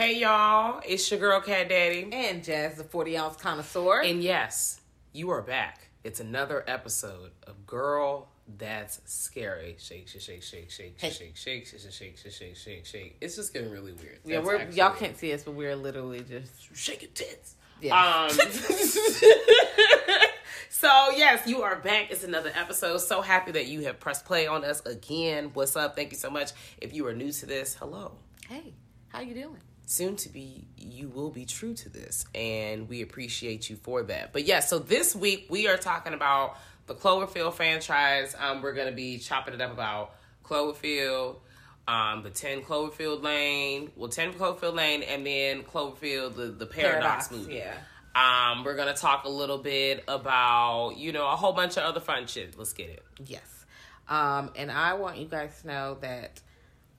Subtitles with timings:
[0.00, 2.08] Hey y'all, it's your girl Cat Daddy.
[2.10, 4.00] And Jazz the 40 ounce connoisseur.
[4.00, 4.80] And yes,
[5.12, 5.90] you are back.
[6.04, 9.76] It's another episode of Girl That's Scary.
[9.78, 11.10] Shake, shake, shake, shake, shake, hey.
[11.10, 13.16] shake, shake, shake, shake, shake, shake, shake, shake.
[13.20, 14.20] It's just getting really weird.
[14.24, 14.78] Yeah, we're actually...
[14.78, 17.56] y'all can't see us, but we're literally just shaking tits.
[17.82, 17.94] Yeah.
[18.02, 18.30] Um
[20.70, 22.10] So, yes, you are back.
[22.10, 23.02] It's another episode.
[23.02, 25.50] So happy that you have pressed play on us again.
[25.52, 25.94] What's up?
[25.94, 26.52] Thank you so much.
[26.80, 28.12] If you are new to this, hello.
[28.48, 28.72] Hey,
[29.08, 29.58] how you doing?
[29.90, 34.32] Soon to be you will be true to this and we appreciate you for that.
[34.32, 38.34] But yeah so this week we are talking about the cloverfield franchise.
[38.38, 41.36] Um, we're going to be chopping it up about cloverfield
[41.88, 47.28] um, the 10 cloverfield lane well 10 cloverfield lane and then cloverfield the, the paradox,
[47.28, 47.54] Paradox, movie.
[47.56, 47.74] yeah.
[48.14, 51.82] um, we're going to talk a little bit about you know a whole bunch of
[51.84, 52.56] other fun shit.
[52.56, 53.02] Let's get it.
[53.26, 53.42] Yes.
[54.08, 56.40] Um, and I want you guys to know that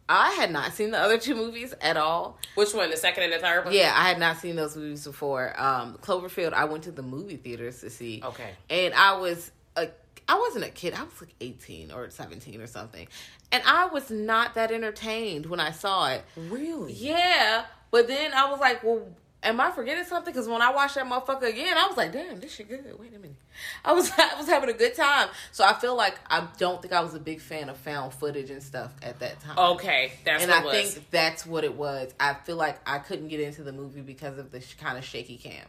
[0.10, 2.38] I had not seen the other two movies at all.
[2.56, 5.06] which one the second and the third one Yeah, I had not seen those movies
[5.06, 5.54] before.
[5.60, 8.22] Um, Cloverfield, I went to the movie theaters to see.
[8.24, 8.50] Okay.
[8.70, 9.90] And I was a
[10.28, 10.94] I wasn't a kid.
[10.94, 13.08] I was like 18 or 17 or something.
[13.52, 16.24] And I was not that entertained when I saw it.
[16.36, 19.08] really Yeah, but then I was like, well,
[19.44, 20.34] am I forgetting something?
[20.34, 22.84] Because when I watched that motherfucker again, I was like, damn, this shit good.
[23.00, 23.36] Wait a minute,
[23.84, 25.30] I was I was having a good time.
[25.52, 28.50] So I feel like I don't think I was a big fan of found footage
[28.50, 29.58] and stuff at that time.
[29.58, 30.94] okay that's and what I was.
[30.94, 32.14] think that's what it was.
[32.20, 35.04] I feel like I couldn't get into the movie because of the sh- kind of
[35.04, 35.66] shaky cam.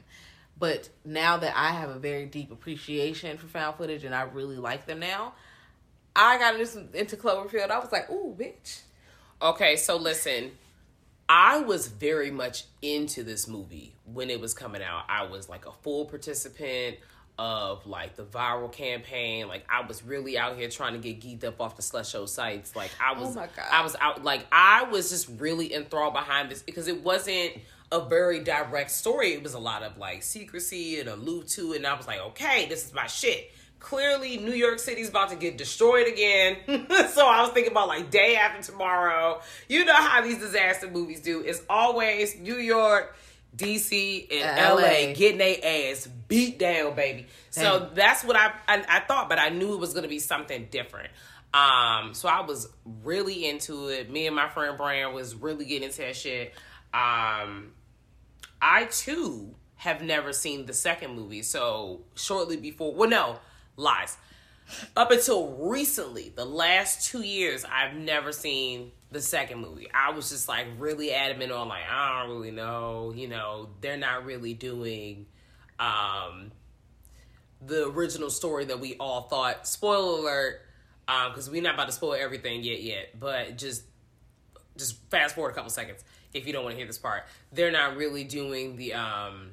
[0.59, 4.59] But now that I have a very deep appreciation for found footage and I really
[4.59, 5.33] like them now,
[6.15, 7.71] I got into, into Cloverfield.
[7.71, 8.83] I was like, ooh, bitch.
[9.41, 10.53] Okay, so listen,
[11.35, 15.05] I was very much into this movie when it was coming out.
[15.09, 16.99] I was like a full participant
[17.39, 19.49] of like the viral campaign.
[19.49, 22.77] Like I was really out here trying to get geeked up off the Slusho sites.
[22.77, 23.47] Like I oh was, Oh.
[23.71, 24.23] I was out.
[24.23, 27.53] Like I was just really enthralled behind this because it wasn't
[27.91, 29.33] a very direct story.
[29.33, 32.21] It was a lot of like secrecy and allude to, it, and I was like,
[32.21, 33.51] okay, this is my shit.
[33.83, 36.59] Clearly, New York City's about to get destroyed again.
[37.11, 39.41] so I was thinking about like day after tomorrow.
[39.69, 41.41] You know how these disaster movies do.
[41.41, 43.17] It's always New York,
[43.57, 45.13] DC, and LA, LA.
[45.15, 47.27] getting their ass beat down, baby.
[47.51, 50.69] So that's what I, I I thought, but I knew it was gonna be something
[50.71, 51.11] different.
[51.53, 52.69] Um, so I was
[53.03, 54.11] really into it.
[54.11, 56.55] Me and my friend Brian was really getting into that shit.
[56.95, 57.73] Um,
[58.63, 61.43] I too have never seen the second movie.
[61.43, 63.39] So shortly before, well, no,
[63.77, 64.17] lies.
[64.97, 69.89] Up until recently, the last two years, I've never seen the second movie.
[69.93, 73.13] I was just like really adamant on like I don't really know.
[73.15, 75.27] You know, they're not really doing
[75.79, 76.53] um
[77.65, 79.67] the original story that we all thought.
[79.67, 80.61] Spoiler alert,
[81.09, 83.19] um, because we're not about to spoil everything yet, yet.
[83.19, 83.83] But just
[84.77, 86.03] just fast forward a couple seconds
[86.33, 87.25] if you don't want to hear this part.
[87.53, 89.51] They're not really doing the um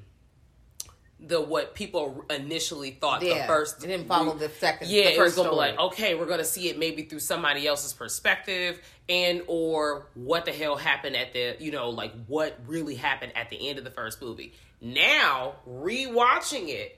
[1.21, 5.19] the what people initially thought the first it didn't follow the second- Yeah, the it
[5.19, 8.80] was gonna be like okay, we're gonna see it maybe through somebody else's perspective
[9.10, 13.50] and or what the hell happened at the you know like what really happened at
[13.50, 14.54] the end of the first movie.
[14.81, 16.95] Now rewatching it.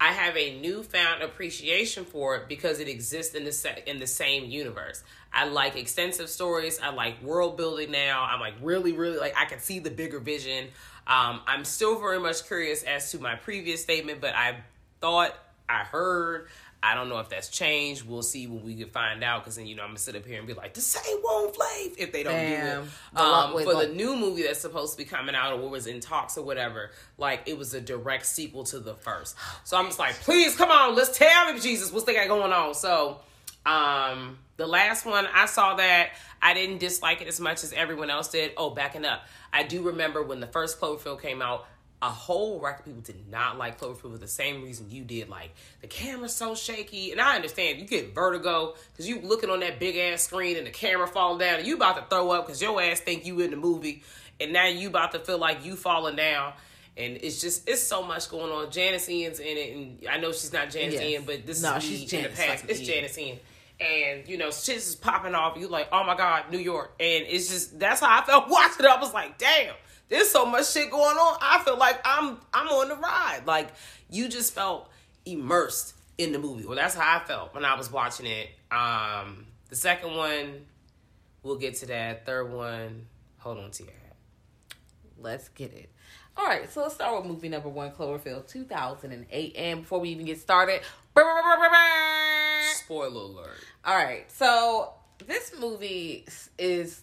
[0.00, 4.06] I have a newfound appreciation for it because it exists in the se- in the
[4.06, 5.02] same universe.
[5.32, 6.80] I like extensive stories.
[6.82, 8.24] I like world building now.
[8.28, 10.68] I'm like really, really like I can see the bigger vision.
[11.06, 14.56] Um, I'm still very much curious as to my previous statement, but I
[15.00, 15.34] thought
[15.68, 16.48] I heard
[16.84, 18.04] I don't know if that's changed.
[18.04, 19.44] We'll see when we can find out.
[19.44, 21.54] Because then you know I'm gonna sit up here and be like, the same won't
[21.54, 22.82] flave if they don't Damn.
[22.82, 23.20] do it.
[23.20, 26.36] Um, for the new movie that's supposed to be coming out or was in talks
[26.36, 29.36] or whatever, like it was a direct sequel to the first.
[29.62, 32.52] So I'm just like, please come on, let's tell me Jesus what's they got going
[32.52, 32.74] on.
[32.74, 33.20] So
[33.66, 36.10] um the last one I saw that
[36.40, 38.52] I didn't dislike it as much as everyone else did.
[38.56, 39.22] Oh, backing up.
[39.52, 41.66] I do remember when the first Cloverfield came out,
[42.00, 45.28] a whole rack of people did not like Cloverfield for the same reason you did.
[45.28, 49.60] Like the camera's so shaky, and I understand you get vertigo because you looking on
[49.60, 52.46] that big ass screen and the camera falling down, and you about to throw up
[52.46, 54.02] because your ass think you in the movie,
[54.40, 56.52] and now you about to feel like you falling down.
[56.96, 58.70] And it's just it's so much going on.
[58.70, 61.02] Janis Ian's in it, and I know she's not Janis Yes.
[61.04, 62.50] Ian, but this No, is she's in the Janis past.
[62.62, 62.90] fucking It's Ian.
[62.94, 63.38] Janis Ian
[63.80, 65.56] and you know shit is popping off.
[65.56, 68.84] You like, oh my god, New York, and it's just that's how I felt watching
[68.84, 68.90] it.
[68.90, 69.74] I was like, damn,
[70.08, 71.38] there's so much shit going on.
[71.40, 73.42] I feel like I'm I'm on the ride.
[73.46, 73.68] Like
[74.10, 74.88] you just felt
[75.24, 76.66] immersed in the movie.
[76.66, 78.48] Well, that's how I felt when I was watching it.
[78.70, 80.66] Um, the second one,
[81.42, 82.26] we'll get to that.
[82.26, 83.06] Third one,
[83.38, 84.16] hold on to your hat.
[85.18, 85.90] Let's get it.
[86.36, 89.54] All right, so let's start with movie number one, Cloverfield, 2008.
[89.54, 90.80] And before we even get started,
[92.76, 93.58] Spoiler alert.
[93.84, 94.92] all right, so
[95.26, 96.24] this movie
[96.58, 97.02] is,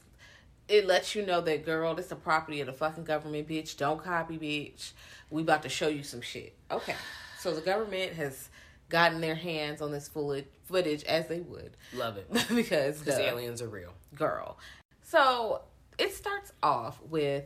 [0.67, 3.77] it lets you know that, girl, this the property of the fucking government, bitch.
[3.77, 4.91] Don't copy, bitch.
[5.29, 6.55] We about to show you some shit.
[6.71, 6.95] Okay,
[7.39, 8.49] so the government has
[8.89, 11.77] gotten their hands on this footage, as they would.
[11.93, 13.93] Love it because duh aliens are real.
[14.15, 14.57] girl.
[15.03, 15.61] So
[15.97, 17.45] it starts off with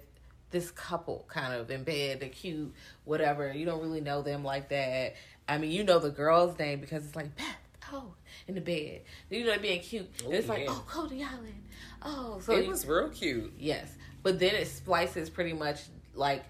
[0.51, 2.74] this couple kind of in bed, they're cute,
[3.06, 3.51] whatever.
[3.51, 5.15] You don't really know them like that.
[5.47, 7.45] I mean, you know the girl's name because it's like Beth,
[7.91, 8.13] oh,
[8.47, 9.01] in the bed.
[9.29, 10.09] You know, being cute.
[10.23, 10.67] and it's like, yeah.
[10.69, 11.63] oh, Coney Island.
[12.01, 13.53] Oh, so It you- was real cute.
[13.57, 13.91] Yes.
[14.23, 15.81] But then it splices pretty much
[16.15, 16.43] like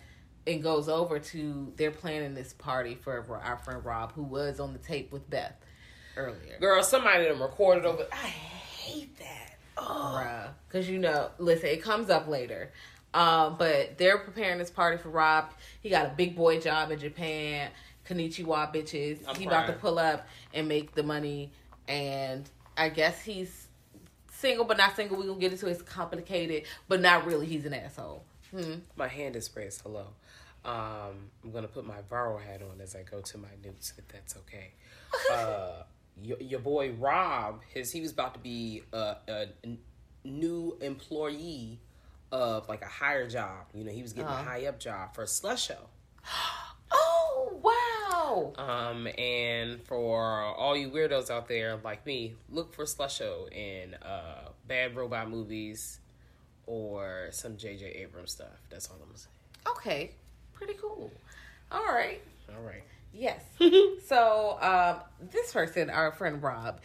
[0.45, 4.73] it goes over to they're planning this party for our friend Rob, who was on
[4.73, 5.55] the tape with Beth
[6.15, 6.57] earlier.
[6.59, 8.05] Girl, somebody done recorded over.
[8.11, 9.57] I hate that.
[9.75, 10.49] Bruh.
[10.67, 12.71] Because, you know, listen, it comes up later.
[13.15, 15.45] Um, but they're preparing this party for Rob.
[15.81, 17.69] He got a big boy job in Japan.
[18.07, 19.19] Konnichiwa, bitches.
[19.27, 21.51] I'm he about to pull up and make the money.
[21.87, 23.67] And I guess he's
[24.31, 25.17] single, but not single.
[25.17, 25.71] we going to get into it.
[25.71, 27.45] It's complicated, but not really.
[27.45, 28.23] He's an asshole.
[28.95, 29.81] My hand is raised.
[29.81, 30.07] Hello.
[30.65, 34.07] Um, I'm gonna put my Varro hat on as I go to my notes, if
[34.07, 34.71] that's okay.
[35.31, 35.83] uh,
[36.21, 39.47] your, your boy Rob, his he was about to be a
[40.23, 41.79] new employee
[42.31, 43.65] of like a higher job.
[43.73, 45.77] You know, he was getting a high up job for a Slusho.
[48.33, 48.53] Oh.
[48.57, 54.49] Um, and for all you weirdos out there like me, look for Slusho in uh,
[54.67, 55.99] bad robot movies
[56.65, 57.85] or some J.J.
[57.85, 58.47] Abrams stuff.
[58.69, 59.29] That's all I'm gonna say.
[59.69, 60.11] Okay.
[60.53, 61.11] Pretty cool.
[61.71, 62.21] All right.
[62.55, 62.83] All right.
[63.13, 63.43] Yes.
[64.07, 66.81] so um, this person, our friend Rob,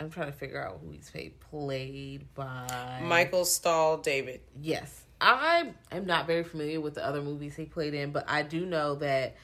[0.00, 1.38] I'm trying to figure out who he's played.
[1.40, 4.40] Played by Michael Stahl David.
[4.60, 8.42] Yes, I am not very familiar with the other movies he played in, but I
[8.42, 9.36] do know that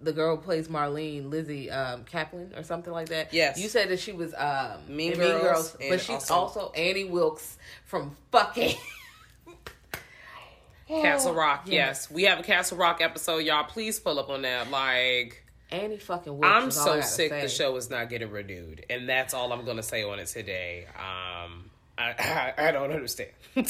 [0.00, 3.32] the girl plays Marlene, Lizzy um, Caplan or something like that.
[3.34, 3.58] Yes.
[3.58, 7.58] you said that she was um, Mean in Girls, but she's also- also, Annie Wilkes
[7.84, 8.76] from fucking
[10.88, 11.74] Castle Rock, yes.
[11.74, 12.10] yes.
[12.10, 13.64] We have a Castle Rock episode, y'all.
[13.64, 14.70] Please pull up on that.
[14.70, 16.56] Like, Annie fucking Wilkes.
[16.56, 17.42] I'm is all so gotta sick say.
[17.42, 18.86] the show is not getting renewed.
[18.88, 20.86] And that's all I'm going to say on it today.
[20.96, 21.67] Um,
[21.98, 23.30] I, I, I don't understand.
[23.56, 23.62] I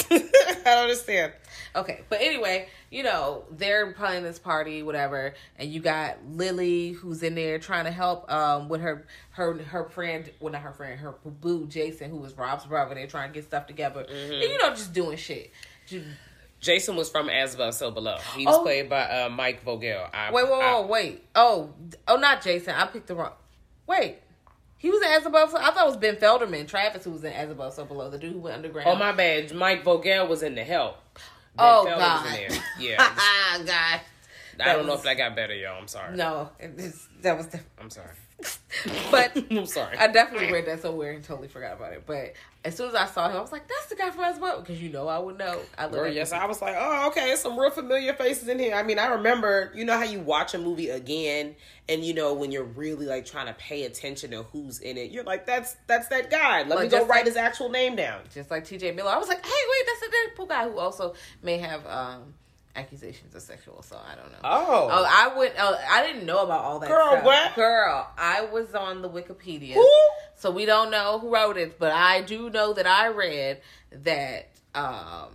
[0.65, 1.33] don't understand.
[1.75, 7.23] Okay, but anyway, you know they're playing this party, whatever, and you got Lily who's
[7.23, 10.99] in there trying to help um with her her her friend, well not her friend,
[11.01, 12.95] her boo Jason who was Rob's brother.
[12.95, 14.33] They're trying to get stuff together, Mm-hmm.
[14.33, 15.53] and you know just doing shit.
[16.61, 18.17] Jason was from As Above, So Below.
[18.37, 18.63] He was Oh.
[18.63, 20.07] played by uh, Mike Vogel.
[20.13, 21.25] I, Wait, wait, wait, wait.
[21.37, 21.73] Oh,
[22.09, 22.75] oh, not Jason.
[22.75, 23.33] I picked the wrong.
[23.87, 24.17] Wait,
[24.79, 25.51] he was in As Above.
[25.51, 28.09] So, I thought it was Ben Felderman, Travis, who was in As Above, So Below,
[28.11, 28.89] the dude who went underground.
[28.89, 29.53] Oh, my bad.
[29.55, 30.97] Mike Vogel was in The Help.
[31.15, 31.23] Ben
[31.59, 32.25] Oh, Felder God.
[32.25, 32.63] Was in there.
[32.81, 32.97] Yeah.
[33.01, 33.71] Ah, God.
[33.71, 34.01] I
[34.65, 35.81] That don't know if that got better, y'all.
[35.81, 36.17] I'm sorry.
[36.17, 37.61] No, it's, that was the.
[37.81, 38.11] I'm sorry.
[39.11, 39.97] But I'm sorry.
[39.97, 42.05] I definitely read that somewhere and totally forgot about it.
[42.07, 44.39] But as soon as I saw him, I was like, "That's the guy from As
[44.39, 45.59] Well," because you know I would know.
[45.77, 46.31] I Girl, at yes.
[46.33, 48.77] I was like, oh, okay, some real familiar faces in here.
[48.77, 51.57] I mean, I remember, you know how you watch a movie again,
[51.89, 55.11] and you know when you're really like trying to pay attention to who's in it,
[55.11, 56.59] you're like, that's that's that guy.
[56.59, 58.21] Let Like, me go write like- his actual name down.
[58.33, 58.93] just like T.J.
[58.93, 59.11] Miller.
[59.11, 62.35] I was like, "Hey, wait, that's the Deadpool guy who also may have um,
[62.79, 64.39] accusations of sexual assault." I don't know.
[64.45, 65.55] Oh, Oh, I went.
[65.59, 66.89] Oh, I didn't know about all that.
[66.89, 67.25] Girl, stuff.
[67.25, 67.55] what?
[67.55, 69.91] Girl, I was on the Wikipedia, Who?
[70.37, 73.61] so we don't know who wrote it, but I do know that I read
[74.05, 75.33] that um,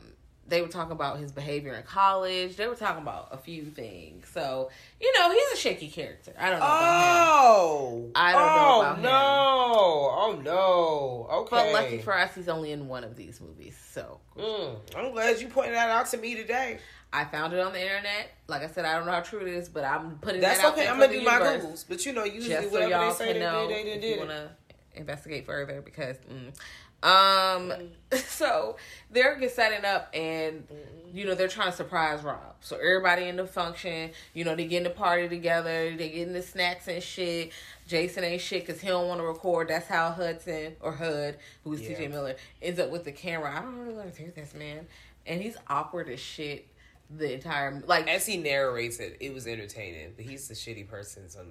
[0.47, 2.55] they were talking about his behavior in college.
[2.55, 4.27] They were talking about a few things.
[4.33, 4.69] So,
[5.01, 6.33] you know, he's a shaky character.
[6.37, 7.23] I don't know about him.
[7.25, 9.03] Oh, I don't know oh, about him.
[9.03, 10.09] no.
[10.15, 11.27] Oh no.
[11.39, 11.49] Okay.
[11.51, 13.77] But lucky for us, he's only in one of these movies.
[13.91, 16.79] So Mm, I'm glad you pointed that out to me today.
[17.13, 18.31] I found it on the internet.
[18.47, 20.73] Like I said, I don't know how true it is, but I'm putting That's that
[20.73, 20.87] okay.
[20.87, 23.25] I'm gonna do my googles, but you know, usually just so whatever y'all they say
[23.27, 24.49] can they know did, they did, if did you want to
[24.95, 27.07] investigate further because mm.
[27.07, 27.73] um
[28.27, 28.77] so
[29.11, 30.67] they're get setting up and
[31.13, 32.55] you know they're trying to surprise Rob.
[32.61, 36.41] So everybody in the function you know they getting the party together they getting the
[36.41, 37.51] snacks and shit.
[37.87, 39.67] Jason ain't shit because he don't want to record.
[39.67, 41.97] That's how Hudson or Hud who's Yeah.
[41.97, 43.55] TJ Miller ends up with the camera.
[43.55, 44.87] I don't really want to take this man.
[45.25, 46.67] And he's awkward as shit
[47.09, 50.13] the entire like As he narrates it, it was entertaining.
[50.15, 51.29] But he's the shitty person.
[51.29, 51.47] Some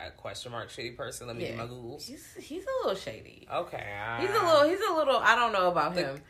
[0.00, 1.26] a question mark shitty person.
[1.26, 2.06] Let me yeah, my googles.
[2.06, 3.86] he's he's a little shady Okay.
[4.20, 4.68] He's a little.
[4.68, 5.18] He's a little.
[5.18, 6.20] I don't know about him.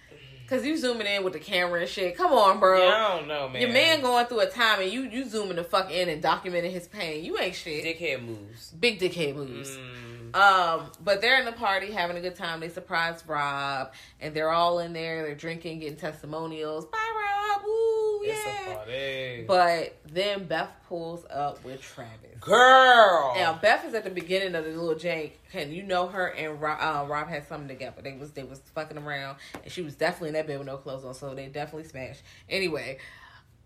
[0.47, 2.19] Cause you zooming in with the camera and shit.
[2.19, 2.79] Come on, bro.
[2.79, 3.63] Yeah, I don't know, man.
[3.63, 6.71] Your man going through a time and you you zooming the fuck in and documenting
[6.71, 7.25] his pain.
[7.25, 7.83] You ain't shit.
[7.85, 8.71] dickhead moves.
[8.73, 9.71] Big dickhead moves.
[9.71, 10.05] Mm.
[10.35, 12.59] Um, but they're in the party having a good time.
[12.59, 15.23] They surprise Rob, and they're all in there.
[15.23, 16.87] They're drinking, getting testimonials.
[16.87, 17.63] Bye, Rob.
[17.65, 17.94] Woo,
[18.27, 19.45] It's a party.
[19.47, 22.39] But then Beth pulls up with Travis.
[22.41, 23.35] Girl.
[23.37, 26.61] Now Beth is at the beginning of the little jank, Can you know her and
[26.61, 28.03] Rob, uh, Rob had something together.
[28.03, 30.77] They was they was fucking around, and she was definitely in that bed with no
[30.77, 32.23] clothes on, so they definitely smashed.
[32.49, 32.99] Anyway,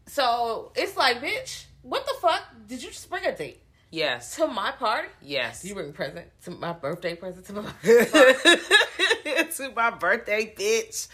[0.07, 2.43] so it's like, bitch, what the fuck?
[2.67, 4.37] Did you just bring a date Yes.
[4.37, 5.09] to my party?
[5.23, 5.63] Yes.
[5.63, 7.73] Did you bring a present to my birthday present to my?
[7.83, 11.09] to my birthday, bitch.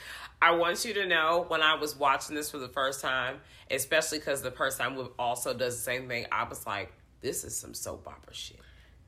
[0.45, 3.37] I want you to know when I was watching this for the first time,
[3.71, 7.45] especially because the person I'm with also does the same thing, I was like, this
[7.45, 8.61] is some soap opera shit.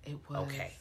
[0.05, 0.73] It was Okay.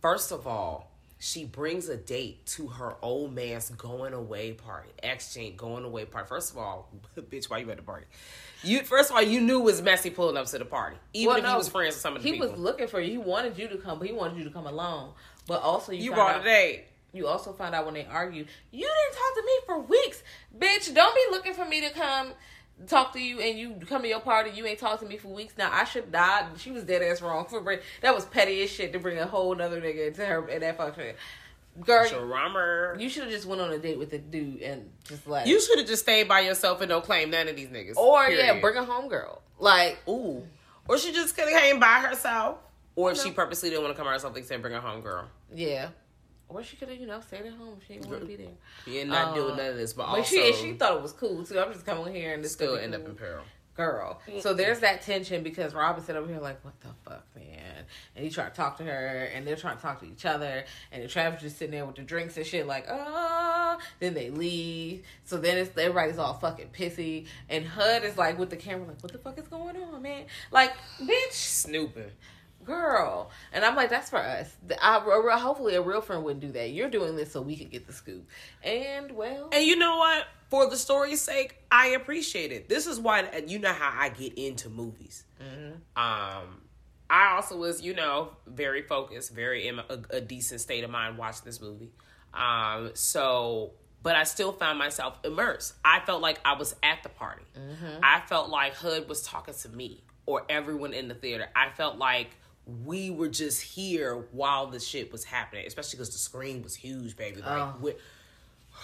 [0.00, 5.56] First of all, she brings a date to her old man's going away party, exchange
[5.56, 6.28] going away party.
[6.28, 8.06] First of all, bitch, why you at the party?
[8.62, 11.34] You first of all, you knew it was messy pulling up to the party, even
[11.34, 12.50] Well, if he was friends with some of the He people.
[12.50, 13.10] was looking for you.
[13.10, 15.14] He wanted you to come, but he wanted you to come alone.
[15.48, 16.84] But also, you, you brought out- a date.
[17.16, 20.22] You also found out when they argue, you didn't talk to me for weeks.
[20.56, 22.32] Bitch, don't be looking for me to come
[22.86, 25.28] talk to you and you come to your party, you ain't talked to me for
[25.28, 25.54] weeks.
[25.56, 26.46] Now I should die.
[26.58, 29.26] She was dead ass wrong for bring that was petty as shit to bring a
[29.26, 31.14] whole nother nigga into her in that function.
[31.80, 32.98] Girl, Sharammer.
[32.98, 35.60] you should have just went on a date with the dude and just like You
[35.60, 37.96] should have just stayed by yourself and don't claim none of these niggas.
[37.96, 39.42] or yeah, bring a home girl.
[39.58, 40.46] Like Ooh.
[40.88, 42.58] Or she just could have came by herself.
[42.94, 45.02] Or if she purposely didn't want to come by herself, they said bring a home
[45.02, 45.28] girl.
[45.54, 45.88] yeah.
[46.48, 47.78] Or she could have, you know, stayed at home.
[47.86, 48.52] She didn't want to be there.
[48.84, 51.02] She ain't not Uh, doing none of this, but, But also she she thought it
[51.02, 51.58] was cool too.
[51.58, 53.42] I'm just coming here and this still could be end up in peril.
[53.76, 54.22] girl.
[54.40, 57.84] So there's that tension because Robin said over here like, "What the fuck, man?"
[58.14, 60.64] And he tried to talk to her, and they're trying to talk to each other,
[60.92, 64.30] and the Travis just sitting there with the drinks and shit, like, "Ah." Then they
[64.30, 65.04] leave.
[65.24, 69.02] So then it's everybody's all fucking pissy, and Hud is like with the camera, like,
[69.02, 70.72] "What the fuck is going on, man?" Like,
[71.02, 72.12] bitch, Snooping.
[72.66, 73.30] Girl.
[73.52, 74.54] And I'm like, that's for us.
[74.82, 76.70] I, real- hopefully, a real friend wouldn't do that.
[76.70, 78.28] You're doing this so we can get the scoop.
[78.62, 80.26] And well, And you know what?
[80.48, 82.68] For the story's sake, I appreciate it.
[82.68, 85.24] This is why you know how I get into movies.
[85.96, 86.60] Um,
[87.08, 91.18] I also was, you know, very focused, very in a, a decent state of mind
[91.18, 91.90] watching this movie.
[92.34, 95.74] Um, so, but I still found myself immersed.
[95.84, 97.44] I felt like I was at the party.
[98.02, 101.48] I felt like Hud was talking to me or everyone in the theater.
[101.54, 102.30] I felt like
[102.84, 107.16] we were just here while the shit was happening, especially because the screen was huge,
[107.16, 107.40] baby.
[107.40, 107.46] Like,
[107.82, 107.92] Oh.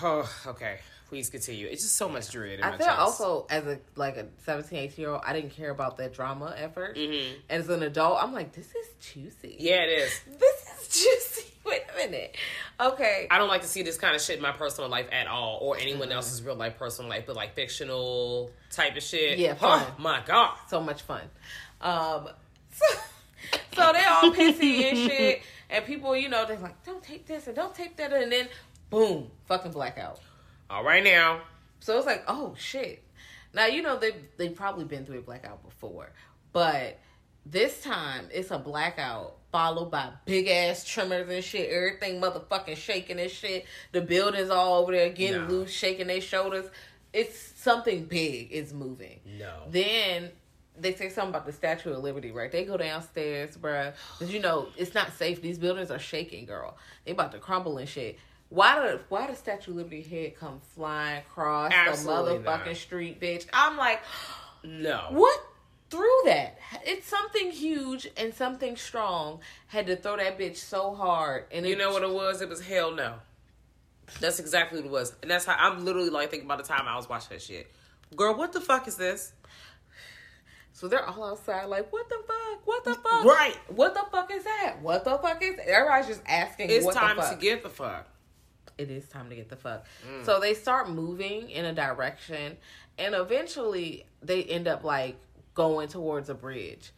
[0.02, 0.78] Oh, okay.
[1.08, 1.66] Please continue.
[1.66, 5.02] It's just so much dread in I feel also as a like a 17, 18
[5.02, 7.32] year old, I didn't care about that drama at 1st Mhm.
[7.50, 9.56] As an adult, I'm like, this is juicy.
[9.58, 10.20] Yeah, it is.
[10.38, 11.52] This is juicy.
[11.66, 12.34] Wait a minute.
[12.80, 13.26] Okay.
[13.30, 15.58] I don't like to see this kind of shit in my personal life at all,
[15.60, 19.38] or anyone else's real life, personal life, but like fictional type of shit.
[19.38, 19.86] Yeah, Oh fun.
[19.98, 20.56] my god.
[20.70, 21.22] so much fun.
[21.82, 22.30] Um,
[22.72, 22.86] so,
[23.74, 27.46] so they all pissy and shit, and people, you know, they're like, don't take this
[27.46, 28.48] and don't take that, and then
[28.90, 30.20] boom, fucking blackout.
[30.70, 31.40] All right now.
[31.80, 33.02] So it's like, oh shit.
[33.54, 36.10] Now you know they they probably been through a blackout before,
[36.52, 36.98] but
[37.44, 41.68] this time it's a blackout followed by big ass tremors and shit.
[41.70, 43.66] Everything motherfucking shaking and shit.
[43.92, 45.48] The buildings all over there getting No.
[45.48, 46.66] loose, shaking their shoulders.
[47.12, 49.20] It's something big is moving.
[49.38, 49.64] No.
[49.68, 50.30] Then
[50.82, 52.50] they say something about the Statue of Liberty, right?
[52.52, 53.94] They go downstairs, bruh.
[54.18, 55.40] Because you know, it's not safe.
[55.40, 56.76] These buildings are shaking, girl.
[57.04, 58.18] They about to crumble and shit.
[58.50, 62.76] Why the why the Statue of Liberty head come flying across Absolutely the motherfucking not.
[62.76, 63.46] street, bitch?
[63.52, 64.02] I'm like,
[64.62, 65.06] No.
[65.10, 65.40] what
[65.88, 66.58] threw that?
[66.84, 71.44] It's something huge and something strong had to throw that bitch so hard.
[71.52, 72.42] And You it, know what it was?
[72.42, 73.14] It was hell no.
[74.20, 75.14] That's exactly what it was.
[75.22, 77.70] And that's how I'm literally like thinking about the time I was watching that shit.
[78.14, 79.32] Girl, what the fuck is this?
[80.72, 82.66] So they're all outside, like, what the fuck?
[82.66, 83.24] What the fuck?
[83.24, 83.56] Right.
[83.68, 84.76] What the fuck is that?
[84.80, 85.68] What the fuck is that?
[85.68, 86.70] Everybody's just asking.
[86.70, 88.08] It's time to get the fuck.
[88.78, 89.84] It is time to get the fuck.
[90.08, 90.24] Mm.
[90.24, 92.56] So they start moving in a direction,
[92.98, 95.16] and eventually they end up like
[95.54, 96.92] going towards a bridge.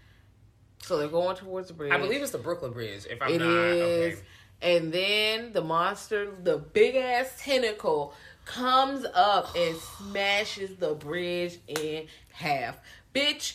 [0.79, 1.93] So they're going towards the bridge.
[1.93, 3.07] I believe it's the Brooklyn Bridge.
[3.11, 4.15] If I'm It not is.
[4.19, 4.27] okay.
[4.63, 8.15] And then the monster, the big ass tentacle,
[8.45, 12.79] comes up and smashes the bridge in half.
[13.15, 13.55] Bitch,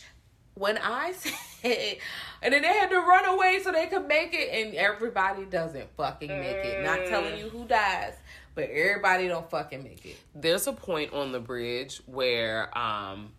[0.54, 1.12] when I
[1.62, 1.98] said,
[2.42, 5.88] and then they had to run away so they could make it, and everybody doesn't
[5.96, 6.84] fucking make it.
[6.84, 8.14] Not telling you who dies,
[8.54, 10.16] but everybody don't fucking make it.
[10.34, 13.32] There's a point on the bridge where um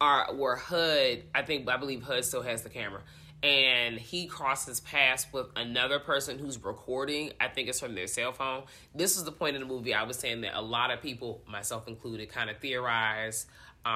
[0.00, 3.00] our where HUD, I think I believe HUD still has the camera.
[3.42, 7.30] And he crosses paths with another person who's recording.
[7.38, 8.62] I think it's from their cell phone.
[8.94, 11.42] This is the point in the movie I was saying that a lot of people,
[11.46, 13.44] myself included, kind of theorize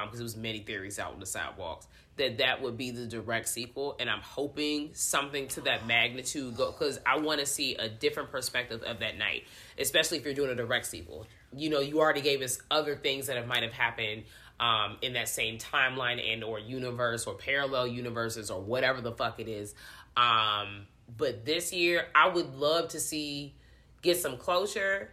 [0.04, 3.48] because it was many theories out on the sidewalks that that would be the direct
[3.48, 8.30] sequel and i'm hoping something to that magnitude because i want to see a different
[8.30, 9.44] perspective of that night
[9.78, 11.26] especially if you're doing a direct sequel.
[11.54, 14.24] You know you already gave us other things that might have happened
[14.60, 19.38] um, in that same timeline and or universe or parallel universes or whatever the fuck
[19.40, 19.74] it is.
[20.16, 23.54] Um, but this year i would love to see
[24.02, 25.10] get some closure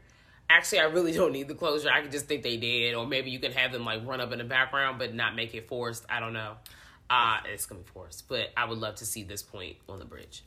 [0.50, 3.30] actually i really don't need the closure i can just think they did or maybe
[3.32, 6.06] you can have them like run up in the background but not make it forced
[6.10, 6.54] i don't know
[7.10, 10.06] uh it's gonna be forced but i would love to see this point on the
[10.06, 10.44] bridge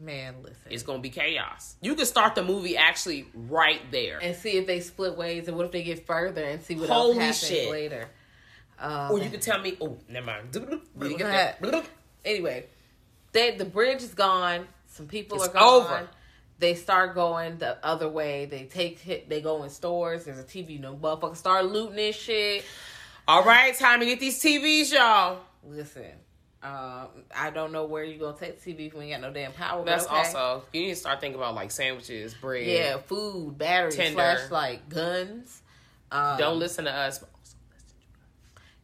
[0.00, 0.56] Man, listen.
[0.70, 4.66] it's gonna be chaos you can start the movie actually right there and see if
[4.66, 7.60] they split ways, and what if they get further and see what Holy else happens
[7.60, 7.70] shit.
[7.70, 8.08] later.
[8.80, 11.56] Uh, or you can tell me oh never mind You Go get ahead.
[11.60, 11.84] that-
[12.24, 12.66] anyway,
[13.30, 14.66] they the bridge is gone.
[14.88, 15.62] Some people It's are gone.
[15.82, 16.08] over.
[16.62, 18.44] They start going the other way.
[18.44, 19.28] They take hit.
[19.28, 20.24] They go in stores.
[20.26, 20.70] There's a TV.
[20.70, 22.64] You know, motherfuckers start looting this shit.
[23.26, 26.04] all right time to get these tvs y'all Listen,
[26.62, 29.32] um, I don't know where you gonna take the TV if we ain't got no
[29.34, 29.84] damn power.
[29.84, 30.14] that's okay.
[30.14, 34.14] also you need to start thinking about like sandwiches bread yeah, food, batteries, Tinder.
[34.14, 35.62] flashlight, guns.
[36.12, 37.24] Um, don't listen to us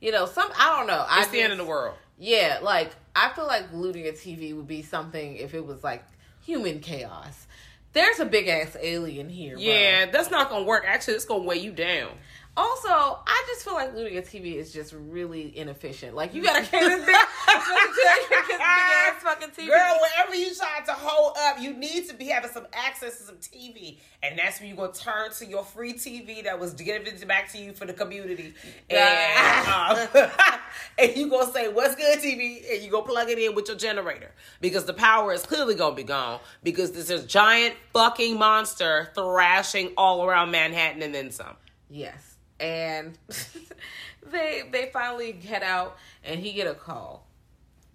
[0.01, 1.05] You know, some I don't know.
[1.09, 4.57] I it's the end of the world Yeah, like I feel like looting a TV
[4.57, 6.05] would be something if it was like
[6.43, 7.47] human chaos.
[7.93, 9.55] There's a big ass alien here.
[9.55, 9.63] bro.
[9.63, 12.11] yeah that's not gonna work actually it's gonna weigh you down
[12.59, 16.17] Also, I just feel like looting a TV is just really inefficient.
[16.17, 17.15] Like you gotta carry this big,
[18.49, 19.69] big ass fucking TV.
[19.69, 23.25] Girl, wherever you try to hold up, you need to be having some access to
[23.25, 23.99] some TV.
[24.23, 27.53] And that's when you're going to turn to your free TV that was given back
[27.53, 28.55] to you for the community.
[28.91, 30.29] And, um,
[30.99, 32.63] and you going to say, what's good, TV?
[32.73, 34.33] And you go plug it in with your generator.
[34.61, 36.41] Because the power is clearly going to be gone.
[36.63, 41.57] Because there's a giant fucking monster thrashing all around Manhattan and then some.
[41.91, 42.28] Yes,
[42.61, 43.19] and
[44.31, 47.27] they they finally head out, and he get a call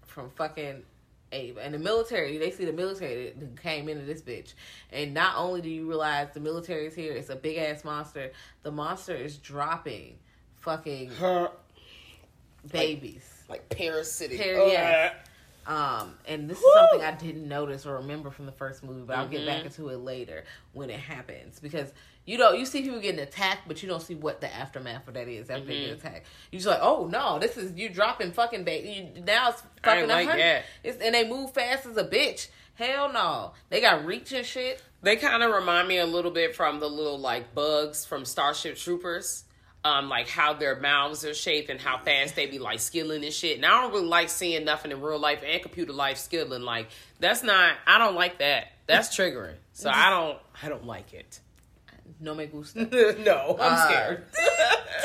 [0.05, 0.83] from fucking
[1.31, 2.37] Abe and the military.
[2.37, 4.53] They see the military that came into this bitch,
[4.91, 8.31] and not only do you realize the military is here, it's a big ass monster.
[8.61, 10.17] The monster is dropping
[10.59, 11.49] fucking her
[12.71, 13.29] babies.
[13.49, 14.39] Like parasitic.
[14.39, 15.13] Par- oh, yes.
[15.65, 19.17] Um, and this is something I didn't notice or remember from the first movie, but
[19.17, 21.93] I'll get back into it later when it happens because
[22.25, 25.13] you know you see people getting attacked, but you don't see what the aftermath of
[25.13, 26.25] that is after they get attacked.
[26.51, 29.09] You just like, oh no, this is you dropping fucking baby.
[29.25, 30.41] Now it's fucking like hundred.
[30.41, 30.65] that.
[30.83, 32.47] It's and they move fast as a bitch.
[32.75, 34.81] Hell no, they got reach and shit.
[35.01, 38.75] They kind of remind me a little bit from the little like bugs from Starship
[38.77, 39.45] Troopers.
[39.85, 43.33] Um, like how their mouths are shaped and how fast they be like skilling and
[43.33, 43.57] shit.
[43.57, 46.61] And I don't really like seeing nothing in real life and computer life skilling.
[46.61, 46.87] Like
[47.19, 47.75] that's not.
[47.85, 48.71] I don't like that.
[48.87, 49.55] That's triggering.
[49.73, 50.37] So I don't.
[50.61, 51.41] I don't like it.
[52.21, 52.85] No me gusta.
[53.25, 54.23] no, I'm Uh, scared.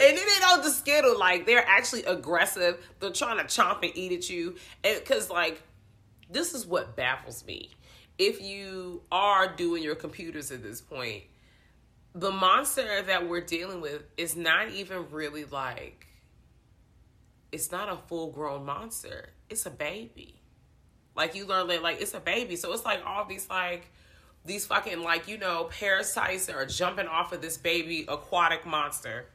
[0.00, 1.18] and then they don't just skittle.
[1.18, 2.78] Like they're actually aggressive.
[3.00, 4.54] They're trying to chomp and eat at you.
[4.84, 5.60] And because like
[6.30, 7.70] this is what baffles me.
[8.16, 11.24] If you are doing your computers at this point,
[12.14, 16.06] the monster that we're dealing with is not even really like
[17.50, 19.30] it's not a full grown monster.
[19.48, 20.40] It's a baby.
[21.16, 22.56] Like you learn that like it's a baby.
[22.56, 23.90] So it's like all these like
[24.44, 29.26] these fucking like, you know, parasites that are jumping off of this baby aquatic monster.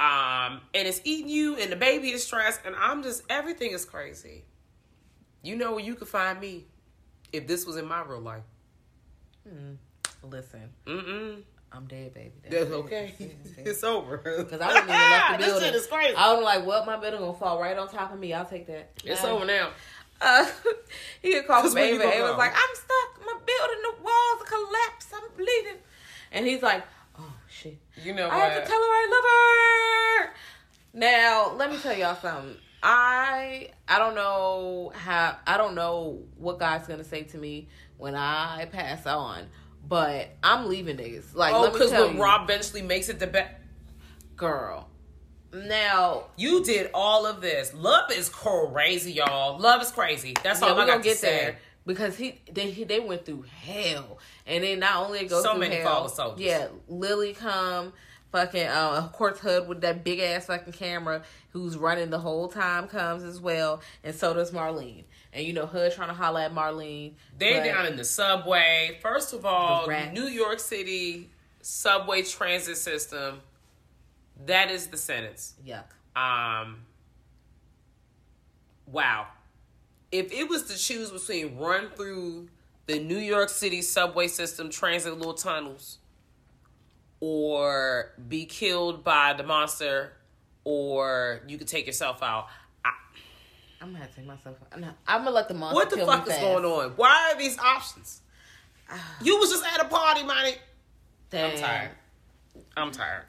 [0.00, 3.84] Um, and it's eating you and the baby is stressed and I'm just everything is
[3.84, 4.44] crazy.
[5.42, 6.66] You know where you could find me
[7.32, 8.42] if this was in my real life.
[10.22, 11.42] Listen, Mm-mm.
[11.74, 12.32] I'm dead, baby.
[12.50, 13.14] That's okay.
[13.58, 14.18] it's over.
[14.18, 15.68] Because I wouldn't even left the this building.
[15.68, 16.14] shit is crazy.
[16.14, 18.32] I was like, well, my building gonna fall right on top of me.
[18.32, 18.90] I'll take that.
[19.04, 19.70] It's over now.
[20.20, 20.46] Uh,
[21.22, 22.04] he had called where Ava.
[22.04, 23.26] Ava was like, I'm stuck.
[23.26, 25.14] My building, the walls are collapsed.
[25.14, 25.80] I'm bleeding.
[26.30, 26.84] And he's like,
[27.18, 27.78] oh, shit.
[28.02, 30.34] You know I have to tell her I love her.
[30.94, 32.56] Now, let me tell y'all something.
[32.82, 38.16] I I don't know how I don't know what God's gonna say to me when
[38.16, 39.46] I pass on,
[39.86, 41.34] but I'm leaving niggas.
[41.34, 43.54] Like, Oh, because when you, Rob eventually makes it the best.
[44.36, 44.88] girl.
[45.52, 47.74] Now, You did all of this.
[47.74, 49.58] Love is crazy, y'all.
[49.58, 50.34] Love is crazy.
[50.42, 51.28] That's yeah, all I got gonna get say.
[51.28, 55.50] there because he they he, they went through hell, and then not only go So
[55.50, 56.40] through many hell, fallen soldiers.
[56.40, 57.92] yeah, Lily come.
[58.32, 62.48] Fucking, uh, of course, Hud with that big ass fucking camera who's running the whole
[62.48, 65.04] time comes as well, and so does Marlene.
[65.34, 67.12] And you know, Hud trying to holler at Marlene.
[67.38, 68.98] They're down in the subway.
[69.02, 70.14] First of all, The.
[70.14, 73.40] New York City subway transit system.
[74.46, 75.54] That is the sentence.
[75.66, 75.84] Yuck.
[76.18, 76.86] Um.
[78.86, 79.26] Wow.
[80.10, 82.48] If it was to choose between run through
[82.86, 85.98] the New York City subway system transit little tunnels,
[87.22, 90.12] or be killed by the monster,
[90.64, 92.48] or you could take yourself out.
[92.84, 92.90] I,
[93.80, 94.56] I'm gonna have to take myself.
[94.72, 95.76] I'm, not, I'm gonna let the monster.
[95.76, 96.40] what the fuck is fast.
[96.40, 96.90] going on?
[96.96, 98.22] Why are these options?
[98.90, 99.18] Ah.
[99.22, 100.56] You was just at a party, money.
[101.30, 101.52] Damn.
[101.52, 101.90] I'm tired.
[102.76, 103.24] I'm tired.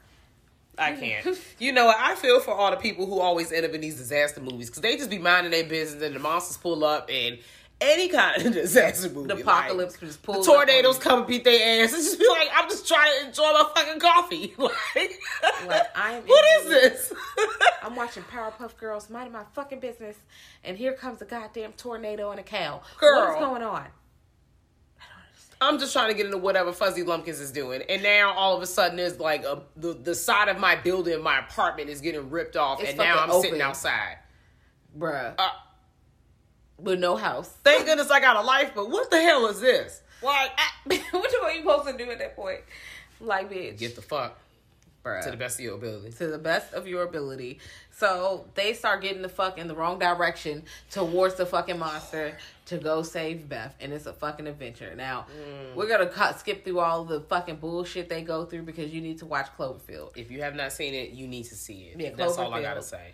[0.76, 1.38] I can't.
[1.60, 1.96] you know what?
[1.96, 4.82] I feel for all the people who always end up in these disaster movies because
[4.82, 7.38] they just be minding their business and the monsters pull up and
[7.80, 9.28] any kind of disaster movie.
[9.28, 10.46] The like, apocalypse just the pulls.
[10.46, 11.92] tornadoes come and beat their ass.
[11.92, 14.54] It's just be like, I'm just trying to enjoy my fucking coffee.
[14.58, 15.20] like,
[15.66, 17.12] Like, I am what is this?
[17.82, 20.16] I'm watching Powerpuff Girls, minding my fucking business,
[20.62, 22.80] and here comes a goddamn tornado and a cow.
[22.98, 23.20] Girl.
[23.20, 23.86] what is going on?
[25.60, 28.62] I'm just trying to get into whatever Fuzzy Lumpkins is doing, and now all of
[28.62, 32.28] a sudden there's like a the, the side of my building, my apartment is getting
[32.28, 34.18] ripped off, It's and now I'm fucking sitting outside.
[34.98, 35.34] Bruh.
[35.38, 35.48] Uh,
[36.78, 37.48] With no house.
[37.62, 40.02] Thank goodness I got a life, but what the hell is this?
[40.22, 40.50] Like,
[40.84, 40.96] what
[41.32, 42.60] you what you supposed to do at that point?
[43.20, 43.78] Like, bitch.
[43.78, 44.38] get the fuck
[45.04, 45.22] bruh.
[45.22, 46.10] to the best of your ability.
[46.16, 47.60] to the best of your ability.
[47.96, 52.78] So they start getting the fuck in the wrong direction towards the fucking monster to
[52.78, 54.94] go save Beth, and it's a fucking adventure.
[54.96, 55.74] Now Mm.
[55.76, 59.18] we're gonna cut skip through all the fucking bullshit they go through because you need
[59.18, 60.16] to watch Cloverfield.
[60.16, 62.00] If you have not seen it, you need to see it.
[62.00, 63.12] Yeah, That's all I gotta say.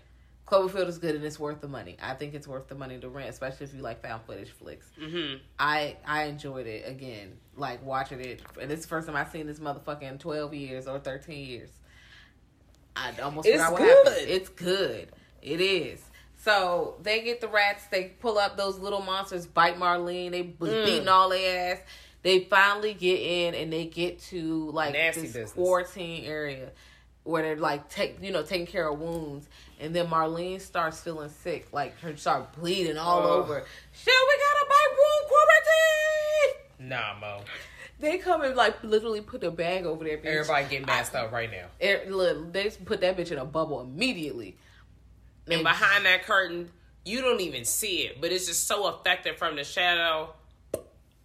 [0.51, 1.97] Cloverfield is good and it's worth the money.
[2.03, 4.87] I think it's worth the money to rent, especially if you like found footage flicks.
[5.01, 5.37] Mm-hmm.
[5.59, 9.47] I I enjoyed it again, like watching it, and it's the first time I've seen
[9.47, 11.71] this motherfucker in twelve years or thirteen years.
[12.97, 14.07] I almost It's forgot what good.
[14.09, 14.29] happened.
[14.31, 15.09] It's good.
[15.43, 16.03] It is.
[16.39, 17.85] So they get the rats.
[17.91, 20.31] They pull up those little monsters, bite Marlene.
[20.31, 20.85] They was Mm.
[20.85, 21.83] beating all their ass.
[22.23, 25.53] They finally get in and they get to like Nasty this business.
[25.53, 26.71] quarantine area
[27.25, 29.49] where they're like take you know taking care of wounds.
[29.79, 33.45] And then Marlene starts feeling sick, like her start bleeding all Ugh.
[33.45, 33.65] over.
[33.93, 36.89] Shit, we gotta bite wound quarantine.
[36.91, 37.45] Nah, Mo.
[37.99, 40.27] They come and like literally put a bag over their bitch.
[40.27, 41.67] Everybody getting masked up right now.
[41.87, 44.57] Er, look, they put that bitch in a bubble immediately.
[45.51, 46.71] And behind that curtain,
[47.05, 50.33] you don't even see it, but it's just so effective from the shadow.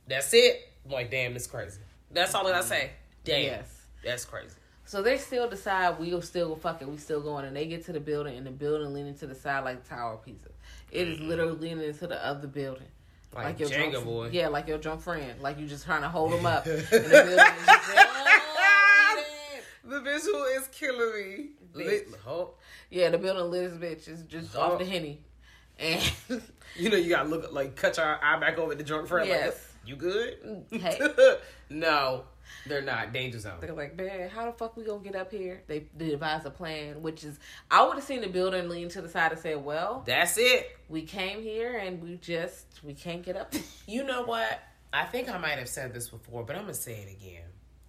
[0.07, 0.69] That's it.
[0.85, 1.79] I'm like, damn, this crazy.
[2.11, 2.91] That's all that I gotta say.
[3.23, 3.43] Damn.
[3.43, 3.85] Yes.
[4.03, 4.55] That's crazy.
[4.87, 7.91] So they still decide we'll still fuck it, we still going, and they get to
[7.93, 10.51] the building, and the building leaning to the side like Tower pieces.
[10.91, 12.83] It is literally leaning into the other building.
[13.33, 13.43] Mm-hmm.
[13.43, 14.29] Like your Jenga drunk, boy.
[14.31, 15.41] Yeah, like your drunk friend.
[15.41, 16.65] Like you just trying to hold him up.
[16.67, 17.91] and the building is just
[19.87, 21.99] The visual is killing me.
[22.25, 22.51] Oh,
[22.89, 24.77] yeah, the building lit as bitch is just off Oh.
[24.77, 25.21] the henny.
[25.77, 26.01] And
[26.75, 29.27] you know you gotta look like cut your eye back over at the drunk friend.
[29.27, 29.53] Yes.
[29.53, 30.63] Like, you good?
[30.71, 30.99] Hey.
[31.69, 32.23] no,
[32.67, 33.13] they're not.
[33.13, 33.57] Danger zone.
[33.61, 35.63] They're like, man, how the fuck we gonna get up here?
[35.67, 37.39] They, they devise a plan, which is
[37.69, 40.77] I would have seen the building lean to the side and say, well, That's it.
[40.89, 43.53] we came here and we just we can't get up.
[43.87, 44.61] You know what?
[44.91, 47.43] I think I might have said this before, but I'm gonna say it again.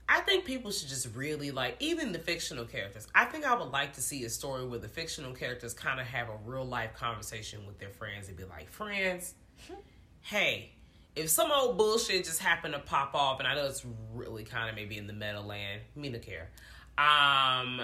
[0.09, 3.07] I think people should just really like even the fictional characters.
[3.14, 6.07] I think I would like to see a story where the fictional characters kind of
[6.07, 9.35] have a real life conversation with their friends and be like, "Friends,
[9.66, 9.74] hmm.
[10.22, 10.72] hey,
[11.16, 14.68] if some old bullshit just happened to pop off, and I know it's really kind
[14.68, 16.50] of maybe in the meta land, me no care.
[16.98, 17.81] Um,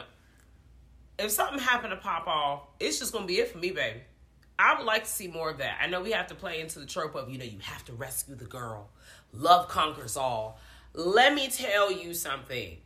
[1.18, 4.00] if something happened to pop off, it's just gonna be it for me, baby.
[4.58, 5.78] I would like to see more of that.
[5.82, 7.94] I know we have to play into the trope of, you know, you have to
[7.94, 8.90] rescue the girl.
[9.32, 10.58] Love conquers all.
[10.94, 12.76] Let me tell you something.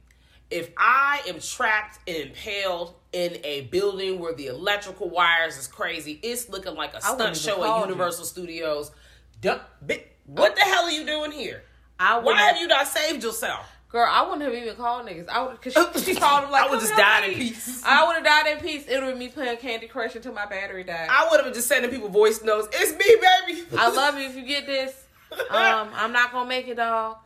[0.48, 6.20] If I am trapped and impaled in a building where the electrical wires is crazy,
[6.22, 7.82] it's looking like a stunt show at you.
[7.82, 8.92] Universal Studios.
[9.40, 11.62] Duh, bi- What the hell are you doing here?
[11.98, 13.66] I Why have you not saved yourself?
[13.88, 15.28] Girl, I wouldn't have even called niggas.
[15.28, 17.82] I would, cause she, she called them like, I would "Come just died in peace.
[17.84, 18.84] I would have died in peace.
[18.86, 21.08] It would have been me playing Candy Crush until my battery died.
[21.10, 22.68] I, would have just sending people voice notes.
[22.72, 23.64] It's me, baby.
[23.78, 25.04] I love you if you get this.
[25.50, 27.18] Um, I'm not gonna make it, dog.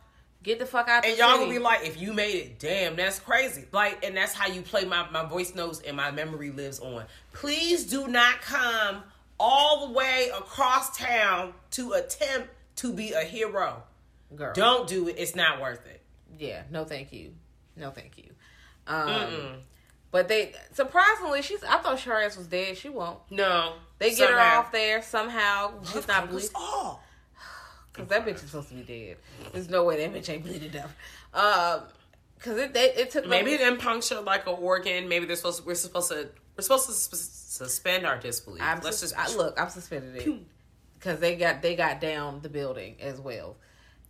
[0.43, 1.05] Get the fuck out.
[1.05, 1.39] And y'all city.
[1.41, 3.65] gonna be like, if you made it, damn, that's crazy.
[3.71, 7.05] Like, and that's how you play my, my voice notes and my memory lives on.
[7.33, 9.03] Please do not come
[9.39, 12.49] all the way across town to attempt
[12.81, 13.83] to be a hero.
[14.35, 14.53] Girl.
[14.53, 15.15] Don't do it.
[15.17, 16.01] It's not worth it.
[16.39, 17.33] Yeah, no, thank you,
[17.75, 18.31] no, thank you.
[18.87, 19.57] Um,
[20.11, 21.63] but they surprisingly, she's.
[21.63, 22.77] I thought her ass was dead.
[22.77, 23.19] She won't.
[23.29, 23.73] No.
[23.99, 25.83] They get her off there somehow.
[25.83, 27.03] She's not bleeding all.
[27.93, 29.17] because that bitch is supposed to be dead.
[29.53, 30.95] There's no way that bitch ain't bleeding enough.
[31.33, 31.81] Um,
[32.37, 33.59] because it they, it took Maybe them.
[33.59, 35.07] didn't puncture like an organ.
[35.07, 38.61] Maybe they're supposed to, we're supposed to we're supposed to sus- suspend our disbelief.
[38.63, 39.59] I'm Let's sus- just I, look.
[39.61, 40.33] I'm suspended it
[41.01, 43.57] because they got they got down the building as well,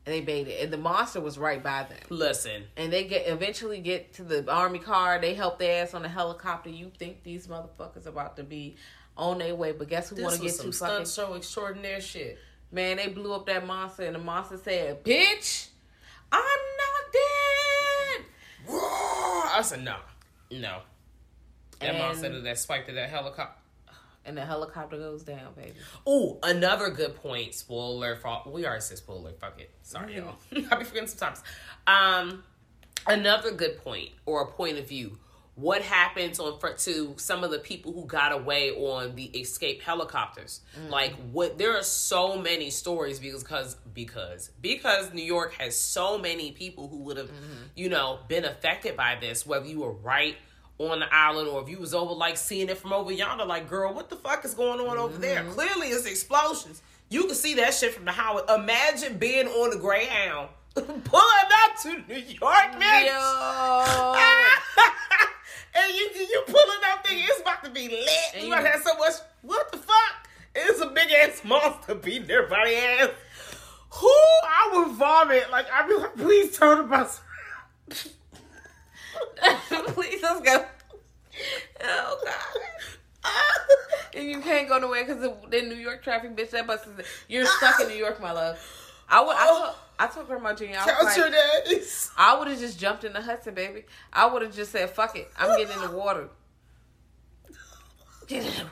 [0.06, 0.62] and they made it.
[0.63, 1.97] And the monster was right by them.
[2.10, 2.63] listen.
[2.75, 5.17] and they get eventually get to the army car.
[5.19, 6.69] They help their ass on the helicopter.
[6.69, 8.75] You think these motherfuckers about to be
[9.17, 12.01] on their way, but guess who want to get some too fucking stunt show extraordinaire
[12.01, 12.38] shit.
[12.71, 12.97] man?
[12.97, 15.69] They blew up that monster, and the monster said, "Bitch,
[16.32, 18.25] I'm not dead."
[19.54, 19.97] I said no,
[20.51, 20.82] no.
[21.80, 23.61] That And- monster that spiked at that helicopter.
[24.23, 25.73] And the helicopter goes down, baby.
[26.05, 27.55] Oh, another good point.
[27.55, 29.31] Spoiler for we already said spoiler.
[29.34, 29.71] Fuck it.
[29.81, 30.36] Sorry, y'all.
[30.51, 30.71] Mm-hmm.
[30.73, 31.41] I be forgetting sometimes.
[31.88, 32.43] Um,
[33.07, 35.17] another good point or a point of view.
[35.55, 39.81] What happens on front to some of the people who got away on the escape
[39.81, 40.62] helicopters?
[40.79, 40.89] Mm.
[40.89, 41.57] Like what?
[41.57, 46.88] There are so many stories because because because because New York has so many people
[46.88, 47.63] who would have, mm-hmm.
[47.75, 49.45] you know, been affected by this.
[49.45, 50.38] Whether you were right
[50.77, 53.69] on the island or if you was over like seeing it from over yonder like
[53.69, 55.41] girl what the fuck is going on over there?
[55.41, 55.51] Mm-hmm.
[55.51, 56.81] Clearly it's explosions.
[57.10, 58.41] You can see that shit from the highway.
[58.53, 64.15] Imagine being on the greyhound pulling up to new york man Yo,
[65.75, 68.07] and you you pulling up thinking it's about to be lit.
[68.36, 70.27] And you to have so much what the fuck?
[70.55, 73.10] It's a big ass monster beating everybody ass.
[73.95, 77.19] Who I would vomit like I'd be like please turn the bus
[79.93, 80.65] please let's go.
[81.84, 83.29] Oh god.
[84.13, 86.51] and you can't go nowhere because the, the New York traffic, bitch.
[86.51, 87.05] That bus is.
[87.27, 87.55] You're ah.
[87.57, 88.60] stuck in New York, my love.
[89.10, 89.36] I would.
[89.36, 90.77] I told, I told Grandma Junior.
[90.77, 91.84] I was count like,
[92.17, 93.84] I would have just jumped in the Hudson, baby.
[94.12, 96.29] I would have just said, "Fuck it, I'm getting in the water."
[98.27, 98.69] Get in the water.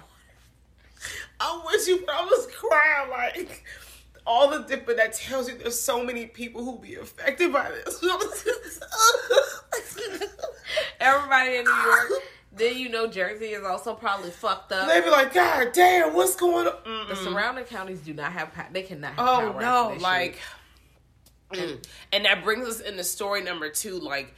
[1.40, 3.64] I wish you, but I was crying like
[4.30, 8.00] all the different that tells you there's so many people who be affected by this.
[11.00, 12.12] Everybody in New York.
[12.52, 14.88] Then you know Jersey is also probably fucked up.
[14.88, 16.74] they be like, God damn, what's going on?
[16.86, 17.08] Mm-mm.
[17.10, 18.54] the surrounding counties do not have.
[18.54, 19.14] pow- They cannot.
[19.14, 20.38] Have Oh power no, like,
[21.54, 21.84] mm.
[22.12, 24.00] and that brings us into story number two.
[24.00, 24.34] Like,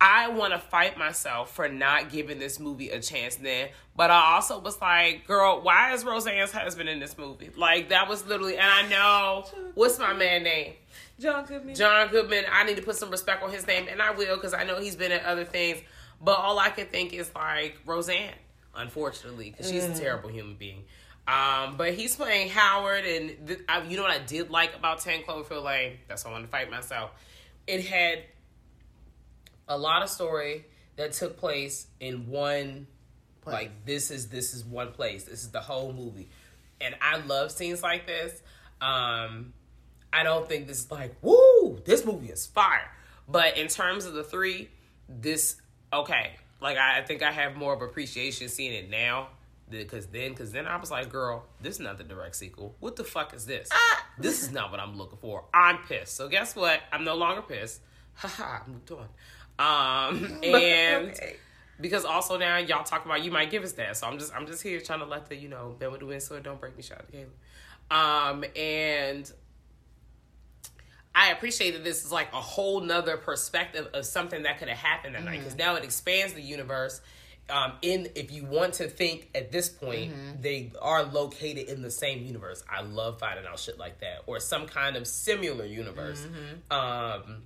[0.00, 4.34] I want to fight myself for not giving this movie a chance then, but I
[4.34, 7.50] also was like, girl, why is Roseanne's husband in this movie?
[7.56, 10.74] Like, that was literally, and I know what's my man name.
[11.18, 11.74] John Goodman.
[11.74, 14.52] John Goodman, I need to put some respect on his name, and I will because
[14.52, 15.80] I know he's been in other things.
[16.20, 18.34] But all I can think is like Roseanne,
[18.74, 20.84] unfortunately, because she's a terrible human being.
[21.26, 25.00] Um, but he's playing Howard, and th- I, you know what I did like about
[25.00, 25.98] Ten Cloverfield Lane?
[26.08, 27.10] That's why I wanted to fight myself.
[27.66, 28.24] It had
[29.68, 32.86] a lot of story that took place in one.
[33.46, 35.24] Like this is this is one place.
[35.24, 36.30] This is the whole movie,
[36.80, 38.40] and I love scenes like this.
[38.80, 39.52] Um,
[40.14, 42.90] I don't think this is like, woo, this movie is fire.
[43.28, 44.70] But in terms of the three,
[45.08, 45.56] this
[45.92, 46.36] okay.
[46.60, 49.28] Like I, I think I have more of appreciation seeing it now.
[49.68, 52.76] Because then, because then I was like, girl, this is not the direct sequel.
[52.80, 53.68] What the fuck is this?
[54.18, 55.44] This is not what I'm looking for.
[55.52, 56.16] I'm pissed.
[56.16, 56.80] So guess what?
[56.92, 57.80] I'm no longer pissed.
[58.14, 59.08] Haha, moved on.
[59.58, 61.36] Um, and Okay.
[61.80, 63.96] because also now y'all talk about you might give us that.
[63.96, 66.06] So I'm just I'm just here trying to let the you know bend with the
[66.06, 67.30] wind so it don't break me shout out to Caleb.
[67.90, 69.30] Um, and
[71.14, 74.78] I appreciate that this is like a whole nother perspective of something that could have
[74.78, 77.00] happened that night because now it expands the universe.
[77.50, 81.90] Um, in if you want to think at this point, they are located in the
[81.90, 82.64] same universe.
[82.68, 86.26] I love finding out shit like that or some kind of similar universe.
[86.70, 87.42] Um,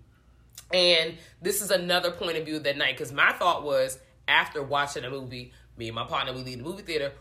[0.73, 5.05] and this is another point of view that night because my thought was after watching
[5.05, 7.13] a movie, me and my partner we leave the movie theater.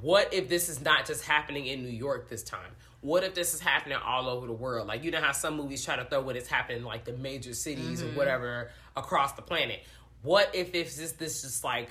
[0.00, 2.70] What if this is not just happening in New York this time?
[3.00, 4.86] What if this is happening all over the world?
[4.86, 7.14] Like you know how some movies try to throw what is happening in, like the
[7.14, 8.16] major cities or mm-hmm.
[8.16, 9.82] whatever across the planet.
[10.22, 11.88] What if it's just this just like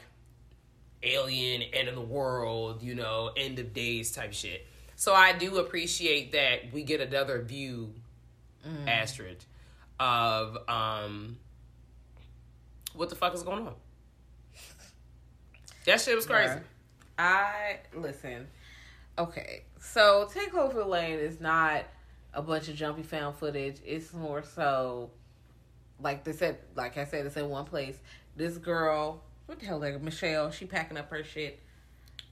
[1.03, 4.65] alien end of the world, you know, end of days type shit.
[4.95, 7.93] So I do appreciate that we get another view,
[8.67, 8.87] mm.
[8.87, 9.43] Astrid,
[10.01, 11.37] of um
[12.95, 13.75] what the fuck is going on.
[15.85, 16.55] That shit was crazy.
[16.55, 16.61] Bruh.
[17.19, 18.47] I listen.
[19.17, 21.85] Okay, so Ten Cloverfield Lane is not
[22.33, 23.77] a bunch of jumpy found footage.
[23.85, 25.11] It's more so
[26.01, 27.97] like they said, like I said, it's in one place.
[28.35, 31.59] This girl, what the hell, like Michelle, she packing up her shit.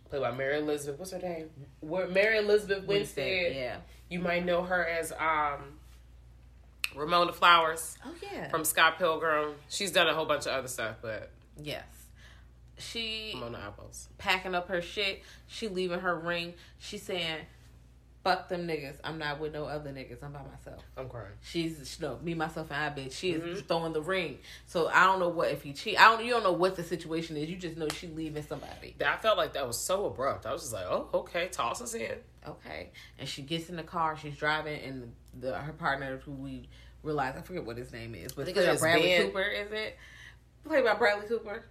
[0.09, 0.99] Played by Mary Elizabeth.
[0.99, 1.49] What's her name?
[1.83, 3.55] Mary Elizabeth Winstead.
[3.55, 3.77] yeah.
[4.09, 5.77] You might know her as um,
[6.95, 8.49] Ramona Flowers Oh yeah.
[8.49, 9.53] from Scott Pilgrim.
[9.69, 11.83] She's done a whole bunch of other stuff, but yes.
[12.77, 14.07] She Ramona Apples.
[14.17, 15.21] packing up her shit.
[15.47, 16.53] She leaving her ring.
[16.77, 17.39] She saying,
[18.23, 18.95] "Fuck them niggas.
[19.03, 20.23] I'm not with no other niggas.
[20.23, 21.27] I'm by myself." I'm crying.
[21.41, 23.11] She's no me myself and I bitch.
[23.11, 23.67] She is Mm-hmm.
[23.67, 24.37] throwing the ring.
[24.65, 25.99] So I don't know what if he cheat.
[25.99, 26.23] I don't.
[26.23, 27.49] You don't know what the situation is.
[27.49, 28.95] You just know she leaving somebody.
[29.05, 30.45] I felt like that was so abrupt.
[30.45, 32.15] I was just like, oh, okay, toss us in.
[32.47, 32.91] Okay.
[33.17, 34.17] And she gets in the car.
[34.17, 36.69] She's driving, and the her partner, who we
[37.03, 39.25] realize I forget what his name is, but think it's it's Bradley Ben.
[39.27, 39.41] Cooper.
[39.41, 39.97] Is it
[40.65, 41.65] played by Bradley Cooper?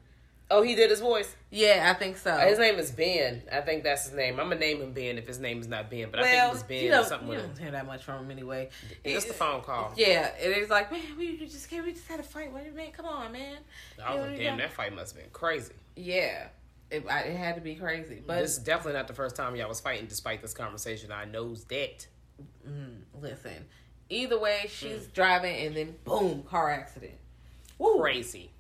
[0.50, 1.36] Oh, he did his voice.
[1.50, 2.34] Yeah, I think so.
[2.38, 3.42] His name is Ben.
[3.52, 4.40] I think that's his name.
[4.40, 6.52] I'm gonna name him Ben if his name is not Ben, but I think it
[6.52, 7.58] was Ben you or don't, something you don't it.
[7.58, 8.70] hear that much from him anyway.
[9.04, 9.92] It's the phone call.
[9.96, 11.84] Yeah, it is like, man, we just can't.
[11.84, 12.50] We just had a fight.
[12.50, 12.92] What do you mean?
[12.92, 13.58] Come on, man.
[14.02, 15.74] I was You like, damn, that fight must have been crazy.
[15.96, 16.48] Yeah,
[16.90, 18.22] it, I, it had to be crazy.
[18.26, 20.06] But this is definitely not the first time y'all was fighting.
[20.06, 22.06] Despite this conversation, I knows that.
[23.20, 23.66] listen,
[24.08, 25.12] either way, she's Mm.
[25.12, 27.14] driving, and then boom, car accident.
[27.78, 28.50] Crazy.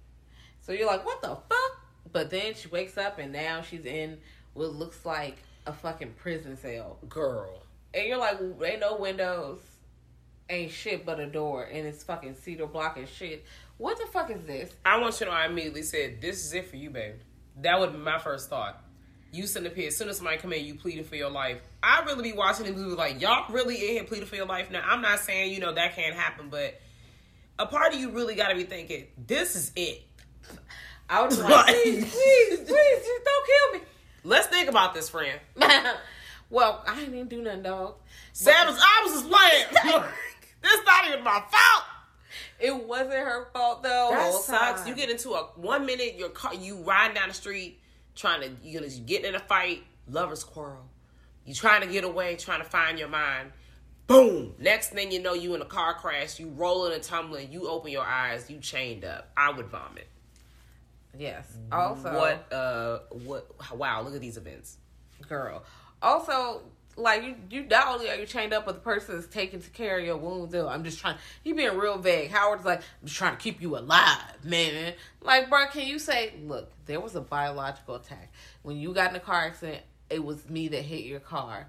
[0.60, 1.80] So you're like, what the fuck?
[2.12, 4.18] But then she wakes up, and now she's in
[4.54, 5.36] what looks like
[5.66, 6.98] a fucking prison cell.
[7.08, 7.62] Girl.
[7.94, 9.60] And you're like, ain't no windows,
[10.50, 13.44] ain't shit but a door, and it's fucking cedar block and shit.
[13.78, 14.72] What the fuck is this?
[14.84, 17.14] I want you to know I immediately said, This is it for you, babe.
[17.62, 18.82] That would be my first thought.
[19.30, 21.60] You sitting up here, as soon as somebody come in, you pleading for your life.
[21.82, 24.70] I really be watching these movies like, y'all really in here pleading for your life.
[24.70, 26.80] Now, I'm not saying, you know, that can't happen, but
[27.58, 30.02] a part of you really got to be thinking, this is it.
[31.10, 33.86] I was like, please, please, please, just don't kill me.
[34.24, 35.38] Let's think about this, friend.
[36.50, 37.94] well, I ain't even do nothing, dog.
[38.32, 40.02] Savage, I was just playing.
[40.62, 41.84] this not even my fault.
[42.60, 44.08] It wasn't her fault though.
[44.12, 44.86] That sucks.
[44.86, 47.80] You get into a one minute, your car, you riding down the street,
[48.14, 50.84] trying to you gonna get in a fight, lovers quarrel.
[51.44, 53.52] You trying to get away, trying to find your mind.
[54.06, 54.54] Boom.
[54.58, 56.38] Next thing you know, you in a car crash.
[56.40, 57.52] You rolling and tumbling.
[57.52, 58.48] You open your eyes.
[58.50, 59.30] You chained up.
[59.36, 60.06] I would vomit.
[61.18, 61.46] yes.
[61.72, 62.52] Also, What?
[62.52, 62.98] Uh.
[63.10, 63.50] What?
[63.76, 64.02] Wow.
[64.02, 64.76] Look at these events.
[65.28, 65.62] girl?
[66.00, 66.62] Also,
[66.98, 69.98] like you, you not only are you chained up, but the person is taking care
[69.98, 70.52] of your wounds.
[70.52, 71.16] Though I'm just trying.
[71.42, 72.30] He being real vague.
[72.30, 74.94] Howard's like, I'm just trying to keep you alive, man.
[75.22, 78.32] Like, bro, can you say, look, there was a biological attack
[78.62, 79.82] when you got in a car accident.
[80.10, 81.68] It was me that hit your car,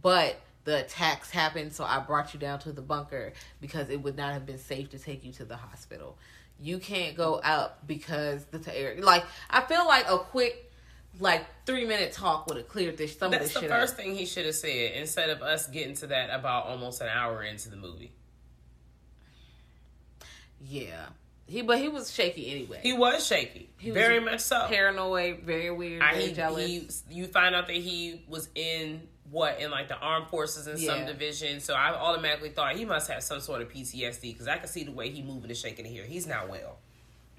[0.00, 4.16] but the attacks happened, so I brought you down to the bunker because it would
[4.16, 6.16] not have been safe to take you to the hospital.
[6.60, 8.58] You can't go out because the
[9.00, 9.24] like.
[9.48, 10.69] I feel like a quick,
[11.18, 14.00] like three minute talk would have cleared this some of That's this the first up.
[14.00, 17.42] thing he should have said instead of us getting to that about almost an hour
[17.42, 18.12] into the movie.
[20.62, 21.06] Yeah,
[21.46, 22.80] he but he was shaky anyway.
[22.82, 23.70] He was shaky.
[23.78, 24.66] He was very much so.
[24.68, 27.02] paranoid, very weird, I, very he, jealous.
[27.08, 30.78] he, you find out that he was in what in like the armed forces in
[30.78, 31.60] some division.
[31.60, 34.84] So I automatically thought he must have some sort of PTSD because I could see
[34.84, 36.04] the way he moving and shaking here.
[36.04, 36.78] He's not well,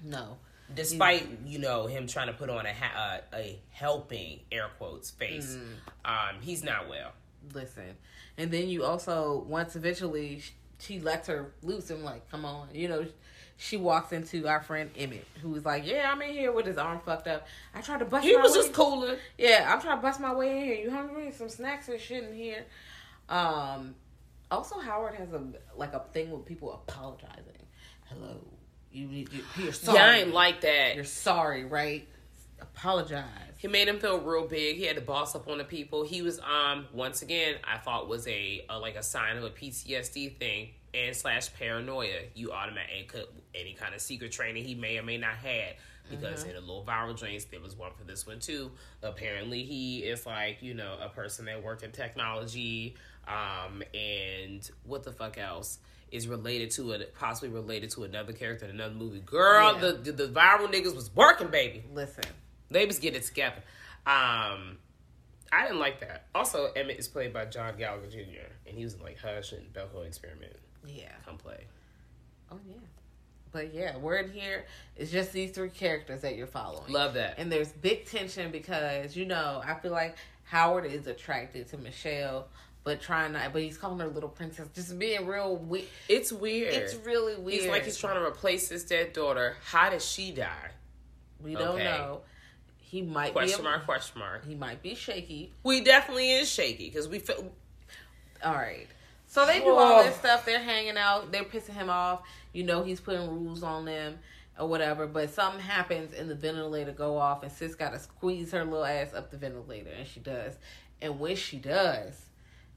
[0.02, 0.38] no,
[0.74, 5.10] despite you know him trying to put on a ha- uh, a helping air quotes
[5.10, 5.56] face.
[5.56, 6.10] Mm.
[6.10, 7.12] Um, he's not well.
[7.54, 7.96] listen.
[8.38, 10.42] And then you also once eventually
[10.78, 13.06] she lets her loose and like, come on, you know.
[13.58, 16.78] She walks into our friend Emmett, who was like, "Yeah, I'm in here with his
[16.78, 17.46] arm fucked up.
[17.72, 18.24] I tried to bust.
[18.26, 19.16] He was way- just cooling.
[19.38, 20.74] Yeah, I'm trying to bust my way in here.
[20.74, 21.30] You hungry?
[21.30, 22.64] Some snacks and shit in here.
[23.28, 23.94] Um,
[24.50, 25.42] also Howard has a
[25.76, 27.66] like a thing with people apologizing.
[28.06, 28.40] Hello,
[28.92, 29.98] you need you, you're sorry.
[29.98, 30.94] Yeah, I ain't like that.
[30.94, 32.06] You're sorry, right?
[32.60, 33.26] Apologize.
[33.58, 34.76] He made him feel real big.
[34.76, 36.04] He had to boss up on the people.
[36.04, 39.50] He was um once again I thought was a, a like a sign of a
[39.50, 42.22] PTSD thing and slash paranoia.
[42.34, 45.76] You automatically could any kind of secret training he may or may not had
[46.10, 48.70] because in a little viral drinks there was one for this one too.
[49.02, 52.96] Apparently he is like you know a person that worked in technology
[53.28, 55.78] um and what the fuck else
[56.12, 59.20] is related to it possibly related to another character in another movie.
[59.20, 59.80] Girl, Yeah.
[59.80, 61.82] the, the the viral niggas was working, baby.
[61.92, 62.24] Listen,
[62.70, 63.62] They was getting it together.
[64.06, 64.78] Um,
[65.50, 66.26] I didn't like that.
[66.34, 68.48] Also, Emmett is played by John Gallagher Jr.
[68.66, 70.56] and he was in like Hush and Belko Experiment.
[70.86, 71.12] yeah.
[71.26, 71.64] Come play.
[72.50, 72.76] Oh yeah.
[73.52, 74.64] But yeah, we're in here.
[74.96, 76.90] It's just these three characters that you're following.
[76.92, 77.34] Love that.
[77.38, 82.48] And there's big tension because you know I feel like Howard is attracted to Michelle,
[82.84, 83.52] but trying not.
[83.52, 85.86] But he's calling her little princess, just being real weird.
[86.08, 86.72] It's weird.
[86.74, 87.60] It's really weird.
[87.62, 89.56] He's like he's trying to replace his dead daughter.
[89.64, 90.70] How did she die?
[91.40, 91.84] We don't Okay.
[91.84, 92.22] know.
[92.78, 93.64] He might Question be.
[93.64, 93.84] mark?
[93.86, 94.44] Question mark.
[94.46, 95.52] He might be shaky.
[95.62, 97.52] We definitely is shaky because we feel.
[98.44, 98.86] All right.
[99.26, 100.02] So they do all Oh.
[100.04, 100.44] this stuff.
[100.44, 101.32] They're hanging out.
[101.32, 102.20] They're pissing him off.
[102.52, 104.18] You know he's putting rules on them
[104.58, 108.62] or whatever, but something happens and the ventilator go off and sis gotta squeeze her
[108.62, 110.58] little ass up the ventilator and she does.
[111.00, 112.14] And when she does,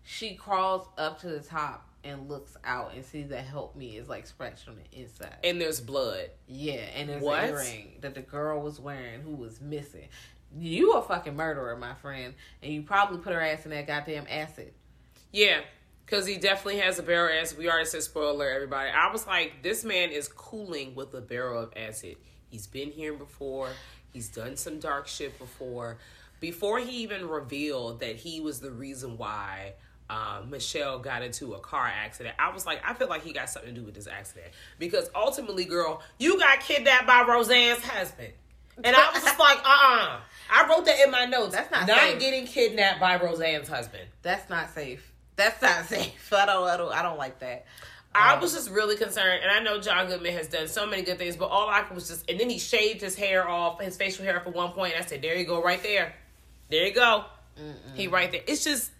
[0.05, 4.07] she crawls up to the top and looks out and sees that help me is
[4.07, 5.35] like scratched on the inside.
[5.43, 6.29] And there's blood.
[6.47, 7.43] Yeah, and there's What?
[7.43, 10.07] an earring that the girl was wearing who was missing.
[10.57, 14.25] You a fucking murderer, my friend, and you probably put her ass in that goddamn
[14.29, 14.73] acid.
[15.33, 15.61] Yeah,
[16.05, 17.57] because he definitely has a barrel of acid.
[17.57, 18.91] We already said spoiler, everybody.
[18.91, 22.17] I was like, this man is cooling with a barrel of acid.
[22.49, 23.69] He's been here before.
[24.13, 25.97] He's done some dark shit before.
[26.39, 29.73] Before he even revealed that he was the reason why
[30.09, 33.49] um, Michelle got into a car accident, I was like, I feel like he got
[33.49, 34.53] something to do with this accident.
[34.79, 38.33] Because ultimately, girl, you got kidnapped by Roseanne's husband.
[38.83, 40.19] And I was just like, uh uh
[40.51, 41.55] I wrote that in my notes.
[41.55, 42.19] That's not not safe.
[42.19, 44.03] getting kidnapped by Roseanne's husband.
[44.21, 45.11] That's not safe.
[45.35, 46.31] That's not safe.
[46.33, 46.67] I don't.
[46.67, 46.93] I don't.
[46.93, 47.65] I don't like that.
[48.17, 51.17] I was just really concerned, and I know John Goodman has done so many good
[51.17, 54.23] things, but all I was just, and then he shaved his hair off, his facial
[54.23, 54.93] hair off at one point.
[54.97, 56.13] I said, "There you go, right there,
[56.69, 57.25] there you go."
[57.93, 58.41] He right there.
[58.47, 58.91] It's just,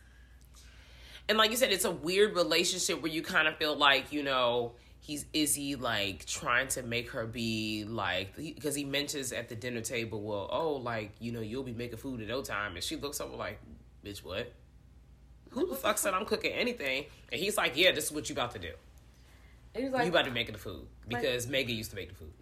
[1.28, 4.24] and like you said, it's a weird relationship where you kind of feel like you
[4.24, 9.50] know he's is he like trying to make her be like because he mentions at
[9.50, 12.76] the dinner table, well, oh, like you know you'll be making food at no time,
[12.76, 13.60] and she looks over like,
[14.04, 14.52] bitch, what?
[15.52, 17.06] Who the fuck said I'm cooking anything?
[17.32, 18.72] And he's like, yeah, this is what you about to do.
[19.74, 22.16] And he like, you about to make the food because Megan used to make the
[22.16, 22.34] food.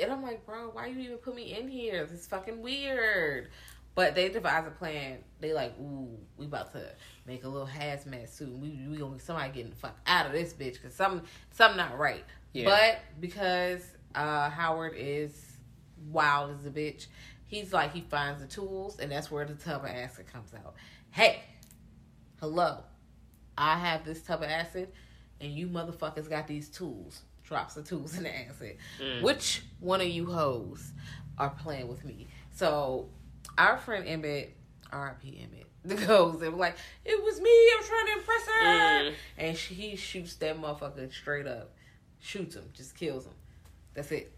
[0.00, 2.04] and I'm like, bro, why you even put me in here?
[2.04, 3.50] This is fucking weird.
[3.94, 5.18] But they devise a plan.
[5.40, 6.82] They like, ooh, we about to
[7.26, 8.52] make a little hazmat suit.
[8.52, 11.98] We we gonna somebody getting the fuck out of this bitch because some some not
[11.98, 12.24] right.
[12.52, 12.64] Yeah.
[12.64, 13.84] But because
[14.14, 15.58] uh, Howard is
[16.10, 17.06] wild as a bitch,
[17.46, 20.74] he's like he finds the tools, and that's where the tub of acid comes out.
[21.10, 21.42] Hey,
[22.40, 22.78] hello,
[23.56, 24.88] I have this tub of acid,
[25.40, 27.22] and you motherfuckers got these tools.
[27.44, 28.78] Drops the tools in the acid.
[29.22, 30.92] Which one of you hoes
[31.36, 32.26] are playing with me?
[32.50, 33.10] So
[33.58, 34.54] our friend Emmett,
[34.92, 35.40] R.I.P.
[35.42, 37.50] Emmett, the goes and like, "It was me.
[37.50, 39.14] I was trying to impress her," Mm.
[39.38, 41.72] and she, he shoots that motherfucker straight up,
[42.20, 43.32] shoots him, just kills him.
[43.94, 44.32] That's it.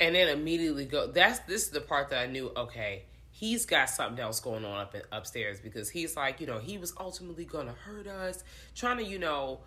[0.00, 1.06] And then immediately go.
[1.08, 2.50] That's this is the part that I knew.
[2.56, 6.58] Okay, he's got something else going on up in, upstairs because he's like, you know,
[6.58, 8.42] he was ultimately gonna hurt us,
[8.74, 9.60] trying to, you know,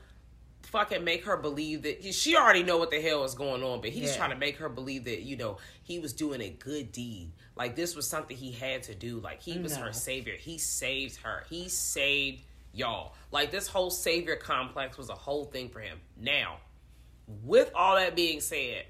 [0.64, 3.89] fucking make her believe that she already know what the hell is going on, but
[3.89, 4.18] he's Yeah.
[4.18, 7.32] trying to make her believe that you know he was doing a good deed.
[7.55, 9.20] Like this was something he had to do.
[9.20, 9.84] Like he was No.
[9.86, 10.36] her savior.
[10.36, 11.45] He saved her.
[11.49, 12.43] He saved
[12.74, 13.14] y'all.
[13.32, 15.99] Like this whole savior complex was a whole thing for him.
[16.18, 16.57] Now,
[17.43, 18.86] with all that being said,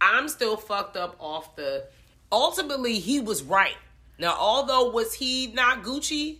[0.00, 1.86] I'm still fucked up off the.
[2.30, 3.76] Ultimately, he was right.
[4.18, 6.38] Now, although was he not Gucci?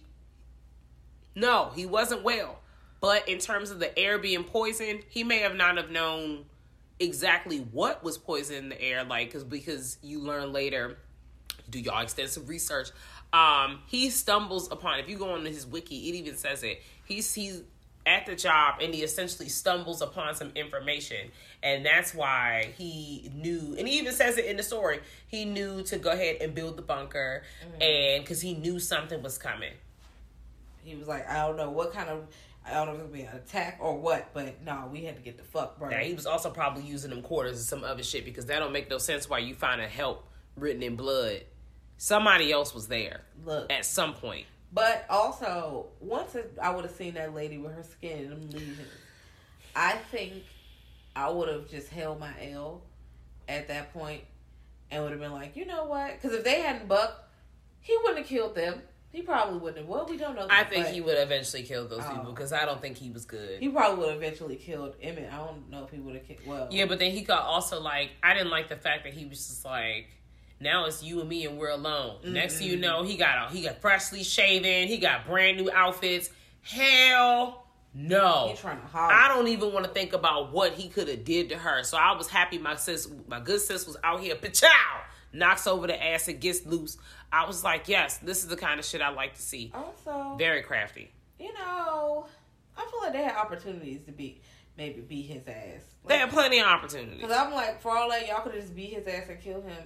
[1.34, 2.60] No, he wasn't well.
[3.02, 6.44] But in terms of the air being poisoned, he may have not have known
[7.00, 9.02] exactly what was poison in the air.
[9.02, 10.96] Like, because because you learn later,
[11.68, 12.90] do y'all extensive research.
[13.32, 15.00] Um, he stumbles upon.
[15.00, 16.80] If you go on his wiki, it even says it.
[17.04, 17.62] He's he's
[18.04, 23.74] at the job and he essentially stumbles upon some information, and that's why he knew.
[23.76, 25.00] And he even says it in the story.
[25.26, 27.42] He knew to go ahead and build the bunker,
[27.80, 29.72] and because he knew something was coming.
[30.84, 32.26] He was like, I don't know what kind of,
[32.64, 35.16] I don't know if it would be an attack or what, but no, we had
[35.16, 35.90] to get the fuck, bro.
[35.90, 38.72] Now he was also probably using them quarters and some other shit because that don't
[38.72, 39.28] make no sense.
[39.28, 41.42] Why you find a help written in blood?
[41.96, 44.46] Somebody else was there Look, at some point.
[44.72, 48.88] But also, once I would have seen that lady with her skin and them lesions,
[49.76, 50.44] I think
[51.14, 52.82] I would have just held my L
[53.48, 54.22] at that point
[54.90, 56.12] and would have been like, you know what?
[56.12, 57.28] Because if they hadn't bucked,
[57.80, 58.80] he wouldn't have killed them.
[59.12, 59.86] He probably wouldn't have.
[59.86, 60.46] Well, we don't know.
[60.48, 62.14] I think he would eventually kill those Oh.
[62.14, 63.60] people because I don't think he was good.
[63.60, 65.30] He probably would eventually killed Emmett.
[65.30, 66.40] I don't know if he would have killed.
[66.46, 69.26] Well, yeah, but then he got also like I didn't like the fact that he
[69.26, 70.08] was just like.
[70.60, 72.18] Now it's you and me, and we're alone.
[72.24, 74.86] Next thing you know, he got a, he got freshly shaven.
[74.86, 76.30] He got brand new outfits.
[76.62, 78.48] Hell no!
[78.50, 79.12] He trying to holler.
[79.12, 81.82] I don't even want to think about what he could have did to her.
[81.82, 84.36] So I was happy my sis, my good sis, was out here.
[84.36, 84.68] Pachow!
[85.32, 86.98] Knocks over the acid, gets loose.
[87.32, 89.72] I was like, yes, this is the kind of shit I like to see.
[89.74, 91.10] also, Very crafty.
[91.38, 92.26] you know,
[92.76, 94.40] I feel like they had opportunities to be
[94.76, 95.82] maybe beat his ass.
[96.06, 97.20] They had plenty of opportunities.
[97.20, 99.60] Because I'm like, for all that, y'all could have just beat his ass and kill
[99.62, 99.76] him,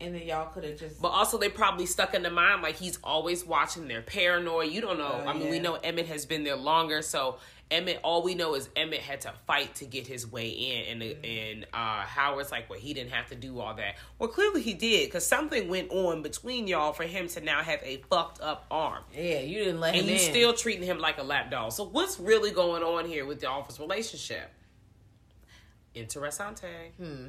[0.00, 1.00] and then y'all could have just.
[1.02, 3.86] But also, they probably stuck in the mind like he's always watching.
[3.88, 4.70] They're paranoid.
[4.72, 5.22] You don't know.
[5.24, 7.38] Oh, I mean, we know Emmett has been there longer, so
[7.70, 8.00] Emmett.
[8.02, 11.24] All we know is Emmett had to fight to get his way in, and Mm-hmm.
[11.24, 13.96] and uh, Howard's like, well, he didn't have to do all that.
[14.18, 17.80] Well, clearly he did because something went on between y'all for him to now have
[17.82, 20.32] a fucked up arm, yeah, you didn't let and him and you in.
[20.32, 21.72] still treating him like a lap dog.
[21.72, 24.50] So what's really going on here with y'all's relationship?
[25.94, 26.92] Interessante.
[26.96, 27.28] Hmm.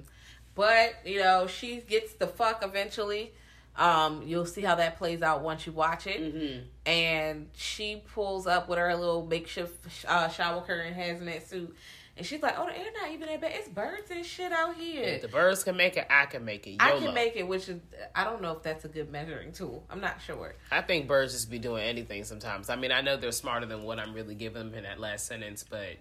[0.55, 3.33] But you know, she gets the fuck eventually.
[3.79, 6.21] Um, you'll see how that plays out once you watch it.
[6.21, 6.59] Mm-hmm.
[6.85, 11.75] And she pulls up with her little makeshift uh, shower curtain hazmat suit,
[12.17, 13.53] and she's like, "Oh, the air not even that bad.
[13.55, 15.03] It's birds and shit out here.
[15.03, 16.75] If the birds can make it, I can make it.
[16.79, 17.79] I can make it." Which is,
[18.13, 19.85] I don't know if that's a good measuring tool.
[19.89, 20.55] I'm not sure.
[20.71, 22.69] I think birds just be doing anything sometimes.
[22.69, 25.25] I mean, I know they're smarter than what I'm really giving them in that last
[25.25, 25.95] sentence, but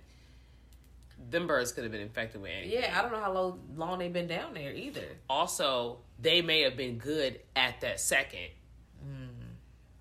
[1.30, 2.80] them birds could have been infected with anything.
[2.80, 6.62] Yeah, I don't know how long, long they've been down there either, Also, they may
[6.62, 8.48] have been good at that second.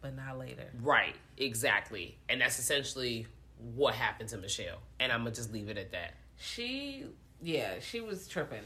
[0.02, 0.70] but not later.
[0.82, 2.18] Right, exactly.
[2.30, 3.28] And that's essentially
[3.76, 4.78] what happened to Michelle.
[5.00, 6.14] And I'm going to just leave it at that.
[6.38, 7.06] She,
[7.42, 8.62] yeah, she was tripping.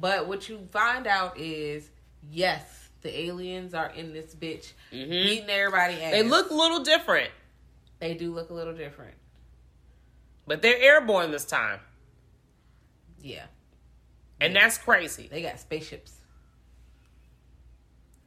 [0.00, 1.90] But what you find out is,
[2.30, 6.00] yes, the aliens are in this bitch beating everybody ass.
[6.00, 6.10] Mm-hmm.
[6.12, 7.30] They look a little different,
[7.98, 9.14] They do look a little different.
[10.46, 11.80] but they're airborne this time.
[13.20, 13.46] Yeah,
[14.40, 15.28] And that's crazy.
[15.30, 16.12] they got spaceships.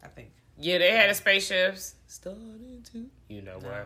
[0.03, 0.31] I think.
[0.57, 1.95] Yeah, they had a spaceships.
[2.07, 3.05] Starting to.
[3.29, 3.63] You know what?
[3.63, 3.85] No.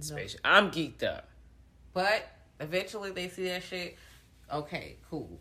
[0.00, 0.40] Spaceship.
[0.44, 1.28] I'm geeked up.
[1.92, 2.26] But
[2.60, 3.96] eventually they see that shit.
[4.52, 5.40] Okay, cool.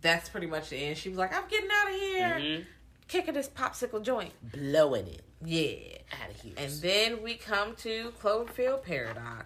[0.00, 0.98] That's pretty much the end.
[0.98, 2.36] She was like, I'm getting out of here.
[2.40, 2.62] Mm-hmm.
[3.08, 4.32] Kicking this popsicle joint.
[4.52, 5.98] Blowing it Yeah.
[6.22, 6.54] out of here.
[6.56, 9.44] And then we come to Cloverfield Paradox,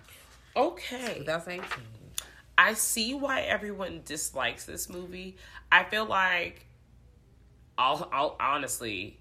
[0.57, 1.19] okay.
[1.19, 1.63] 2018.
[2.59, 5.37] I see why everyone dislikes this movie.
[5.71, 6.67] I feel like,
[7.77, 9.19] I'll, I'll honestly,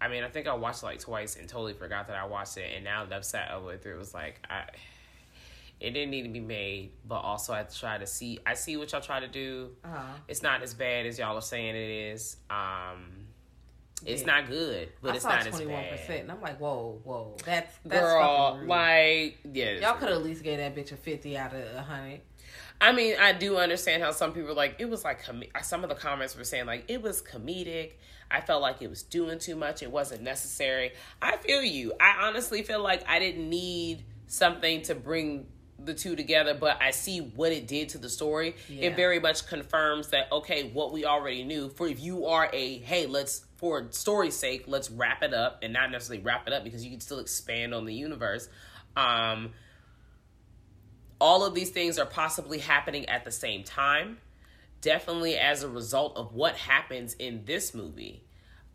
[0.00, 2.56] I mean, I think I watched it like twice and totally forgot that I watched
[2.56, 4.64] it, and now that I've sat all the through, it was like I,
[5.80, 8.38] it didn't need to be made, but also I try to see.
[8.46, 9.70] I see what y'all try to do.
[9.84, 10.14] Uh-huh.
[10.28, 12.36] It's not as bad as y'all are saying it is.
[12.50, 13.26] Um,
[14.04, 14.40] it's Yeah.
[14.40, 16.10] not good, but I it's not as 21%, bad.
[16.20, 17.36] and I'm like, whoa, whoa.
[17.44, 21.52] That's, that's Girl, like yeah, Y'all could at least gave that bitch a 50 out
[21.54, 22.20] of 100.
[22.80, 25.90] I mean, I do understand how some people like it was like com- some of
[25.90, 27.92] the comments were saying like it was comedic.
[28.30, 29.82] I felt like it was doing too much.
[29.82, 30.92] It wasn't necessary.
[31.20, 31.92] I feel you.
[32.00, 35.46] I honestly feel like I didn't need something to bring
[35.84, 38.54] the two together, but I see what it did to the story.
[38.68, 38.88] Yeah.
[38.88, 41.68] It very much confirms that okay, what we already knew.
[41.68, 45.72] For if you are a hey, let's for story's sake, let's wrap it up, and
[45.72, 48.48] not necessarily wrap it up because you can still expand on the universe.
[48.96, 49.50] Um,
[51.20, 54.18] all of these things are possibly happening at the same time
[54.80, 58.22] definitely as a result of what happens in this movie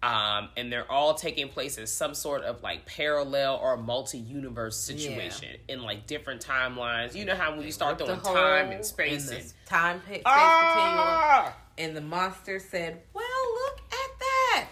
[0.03, 5.57] um, and they're all taking place in some sort of like parallel or multi-universe situation
[5.67, 9.37] in like different timelines you know how when you start throwing time and space the
[9.37, 10.25] and, time pa- space continuum.
[10.25, 11.55] Ah!
[11.77, 14.67] And the monster said, well, look at that.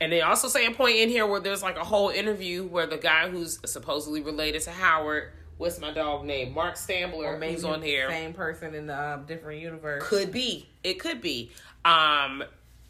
[0.00, 2.86] And they also say a point in here where there's like a whole interview where
[2.86, 5.30] the guy who's supposedly related to Howard,
[5.60, 6.54] what's my dog name?
[6.54, 8.08] Mark Stambler, Or maybe who's on here.
[8.10, 10.02] Same person in the um, different universe.
[10.06, 10.68] Could be.
[10.82, 11.52] It could be.
[11.84, 12.42] Um,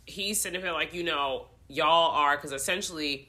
[0.07, 3.29] he's sitting here like, you know, y'all are because essentially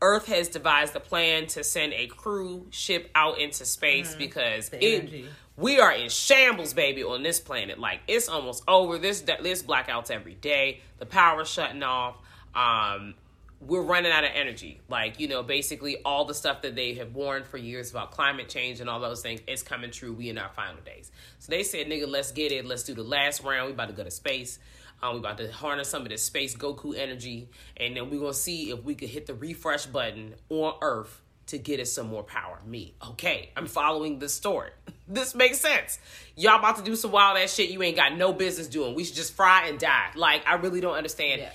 [0.00, 5.06] Earth has devised a plan to send a crew ship out into space because Mm-hmm.
[5.06, 5.24] The it
[5.56, 7.78] we are in shambles, baby, on this planet.
[7.78, 8.96] Like it's almost over.
[8.96, 10.80] This this blackouts every day.
[10.98, 12.16] The power's shutting off.
[12.54, 13.14] Um,
[13.60, 14.80] we're running out of energy.
[14.88, 18.48] Like you know, basically all the stuff that they have warned for years about climate
[18.48, 20.12] change and all those things is coming true.
[20.12, 21.10] We in our final days.
[21.38, 22.64] So they said, "Nigga, let's get it.
[22.64, 23.66] Let's do the last round.
[23.66, 24.58] We about to go to space."
[25.02, 28.34] Um, we about to harness some of this space Goku energy, and then we're gonna
[28.34, 32.22] see if we could hit the refresh button on Earth to get us some more
[32.22, 32.60] power.
[32.66, 34.70] Me, okay, I'm following this story.
[35.08, 35.98] this makes sense.
[36.36, 38.94] Y'all about to do some wild ass shit you ain't got no business doing.
[38.94, 40.10] We should just fry and die.
[40.14, 41.40] Like I really don't understand.
[41.40, 41.50] Yeah.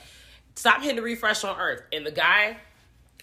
[0.56, 1.84] Stop hitting the refresh on Earth.
[1.92, 2.58] And the guy,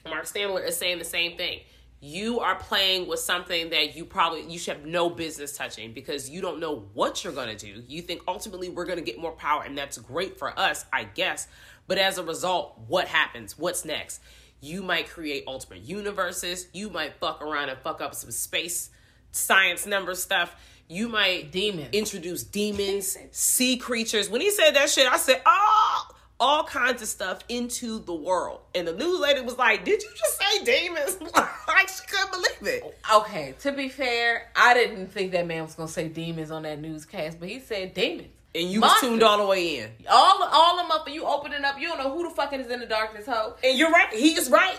[0.09, 1.61] Mark Stambler, is saying the same thing.
[2.01, 6.29] You are playing with something that you probably you should have no business touching because
[6.29, 7.83] you don't know what you're gonna do.
[7.87, 11.47] You think ultimately we're gonna get more power, and that's great for us, I guess.
[11.87, 13.57] But as a result, what happens?
[13.57, 14.21] What's next?
[14.61, 16.67] You might create ultimate universes.
[16.73, 18.91] You might fuck around and fuck up some space
[19.31, 20.55] science number stuff.
[20.89, 21.89] You might Demons.
[21.93, 24.29] introduce demons, sea creatures.
[24.29, 26.09] When he said that shit, I said, oh,
[26.43, 28.63] all kinds of stuff into the world.
[28.75, 31.21] And the news lady was like, did you just say demons?
[31.37, 32.99] like, she couldn't believe it.
[33.15, 36.81] Okay, to be fair, I didn't think that man was gonna say demons on that
[36.81, 38.29] newscast, but he said demons.
[38.57, 39.91] And you was tuned all the way in.
[40.11, 42.71] all all them up and you opening up, you don't know who the fucking is
[42.71, 43.55] in the darkness, hoe.
[43.63, 44.13] And you're right.
[44.13, 44.79] He is right.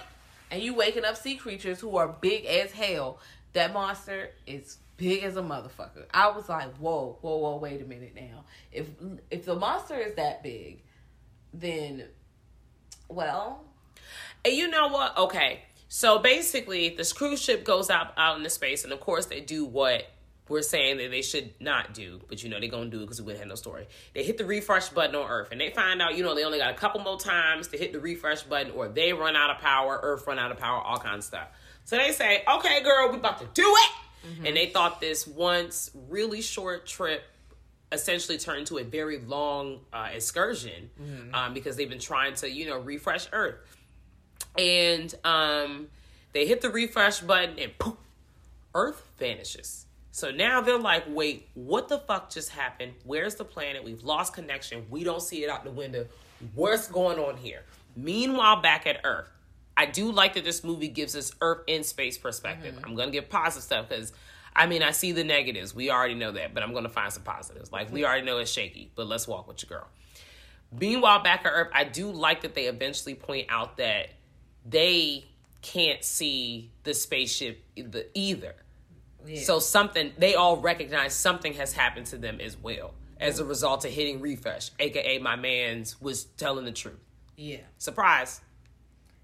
[0.52, 3.20] And you waking up sea creatures who are big as hell.
[3.54, 6.06] That monster is big as a motherfucker.
[6.14, 8.44] I was like, whoa, whoa, whoa, wait a minute now.
[8.72, 8.88] If
[9.32, 10.84] if the monster is that big,
[11.54, 12.06] then
[13.08, 13.64] well,
[14.44, 15.18] And you know what?
[15.18, 15.62] Okay.
[15.88, 19.64] So basically, this cruise ship goes out out into space, and of course, they do
[19.64, 20.08] what
[20.50, 23.22] we're saying that they should not do, but you know they're gonna do it because
[23.22, 23.88] we wouldn't have no story.
[24.14, 26.58] They hit the refresh button on Earth, and they find out, you know, they only
[26.58, 29.60] got a couple more times to hit the refresh button, or they run out of
[29.60, 31.48] power, Earth run out of power, all kinds of stuff.
[31.86, 34.46] So they say, "Okay, girl, we about to do it," mm-hmm.
[34.48, 37.24] and they thought this once really short trip
[37.94, 40.90] essentially turned into a very long uh, excursion
[41.34, 43.56] um, because they've been trying to, you know, refresh Earth,
[44.58, 45.88] and um,
[46.34, 47.96] they hit the refresh button, and poof,
[48.76, 49.86] Earth vanishes.
[50.12, 52.94] So now they're like, wait, what the fuck just happened?
[53.04, 53.84] Where's the planet?
[53.84, 54.86] We've lost connection.
[54.90, 56.06] We don't see it out the window.
[56.54, 57.64] What's going on here?
[57.96, 59.30] Meanwhile, back at Earth,
[59.76, 62.76] I do like that this movie gives us Earth in space perspective.
[62.84, 64.14] I'm gonna give positive stuff because
[64.56, 65.74] I mean I see the negatives.
[65.74, 67.72] We already know that, but I'm gonna find some positives.
[67.72, 69.88] Like we already know it's shaky, but let's walk with your girl.
[70.72, 74.10] Meanwhile, back at Earth, I do like that they eventually point out that
[74.66, 75.26] they
[75.62, 78.06] can't see the spaceship either.
[78.14, 78.56] either.
[79.38, 82.94] So something they all recognize something has happened to them as well
[83.24, 87.00] as a result of hitting refresh, aka my man's was telling the truth.
[87.38, 87.58] Yeah.
[87.78, 88.42] Surprise.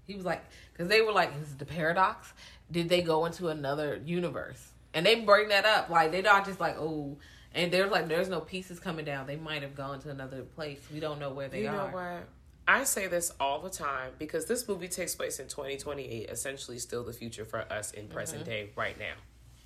[0.06, 2.32] He was like, because they were like, is the paradox?
[2.70, 4.69] Did they go into another universe?
[4.94, 5.88] And they bring that up.
[5.90, 7.18] Like, they're not just like, oh,
[7.54, 9.26] and there's like, there's no pieces coming down.
[9.26, 10.80] They might have gone to another place.
[10.92, 11.72] We don't know where they You are.
[11.90, 12.28] know what?
[12.68, 17.02] I say this all the time because this movie takes place in 2028, essentially still
[17.02, 19.14] the future for us in present day right now.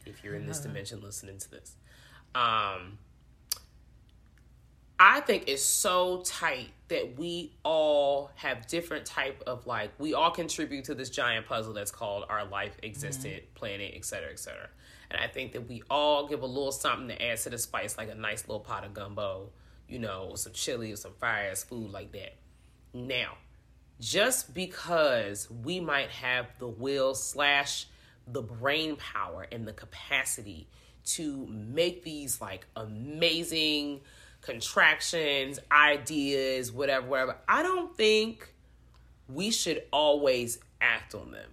[0.06, 1.76] If you're in this dimension listening to this.
[2.34, 2.98] Um
[4.98, 10.30] I think it's so tight that we all have different type of like we all
[10.30, 13.54] contribute to this giant puzzle that's called our life existent mm-hmm.
[13.54, 14.68] planet et cetera et cetera.
[15.10, 17.98] And i think that we all give a little something to add to the spice
[17.98, 19.50] like a nice little pot of gumbo
[19.88, 22.36] you know some chili or some fire ass food like that.
[22.92, 23.38] Now
[24.00, 27.86] just because we might have the will slash
[28.26, 30.68] the brain power and the capacity
[31.04, 34.00] to make these like amazing
[34.44, 38.52] contractions, ideas, whatever, whatever, I don't think
[39.28, 41.48] we should always act on them.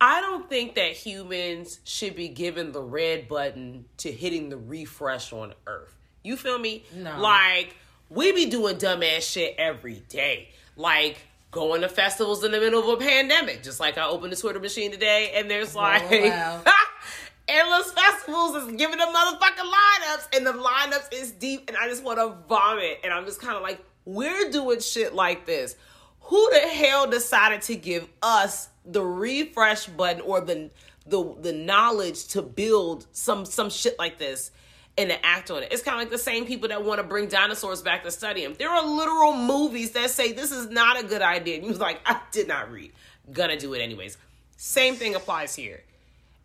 [0.00, 5.32] I don't think that humans should be given the red button to hitting the refresh
[5.32, 5.94] on Earth.
[6.22, 6.84] You feel me?
[6.94, 7.18] No.
[7.18, 7.76] Like,
[8.10, 10.50] we be doing dumbass shit every day.
[10.76, 11.18] Like,
[11.50, 13.62] going to festivals in the middle of a pandemic.
[13.62, 16.62] Just like I opened the Twitter machine today and there's oh, like wow.
[17.48, 22.02] endless festivals is giving them motherfucking lineups and the lineups is deep and I just
[22.02, 23.00] want to vomit.
[23.04, 25.76] And I'm just kind of like, we're doing shit like this.
[26.22, 30.70] Who the hell decided to give us the refresh button or the
[31.08, 34.50] the the knowledge to build some some shit like this
[34.98, 35.68] and to act on it?
[35.72, 38.42] It's kind of like the same people that want to bring dinosaurs back to study
[38.42, 38.54] them.
[38.58, 41.56] There are literal movies that say this is not a good idea.
[41.56, 42.92] And you was like, I did not read.
[43.32, 44.18] Gonna do it anyways.
[44.56, 45.82] Same thing applies here.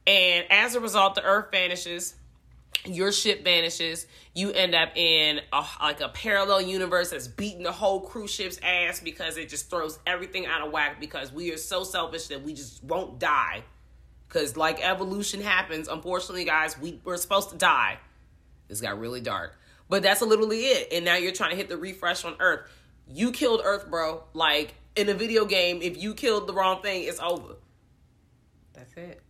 [0.08, 2.16] And as a result, the Earth vanishes.
[2.86, 4.08] Your ship vanishes.
[4.34, 8.60] You end up in a, like a parallel universe that's beating the whole cruise ship's
[8.64, 12.42] ass because it just throws everything out of whack because we are so selfish that
[12.42, 13.64] we just won't die.
[14.28, 18.00] Because like evolution happens, unfortunately, guys, we we're supposed to die.
[18.70, 20.94] This got really dark, but that's literally it.
[20.94, 22.62] And now you're trying to hit the refresh on Earth.
[23.08, 24.24] You killed Earth, bro.
[24.34, 27.58] Like in a video game, if you killed the wrong thing, it's over.
[28.74, 29.22] That's it.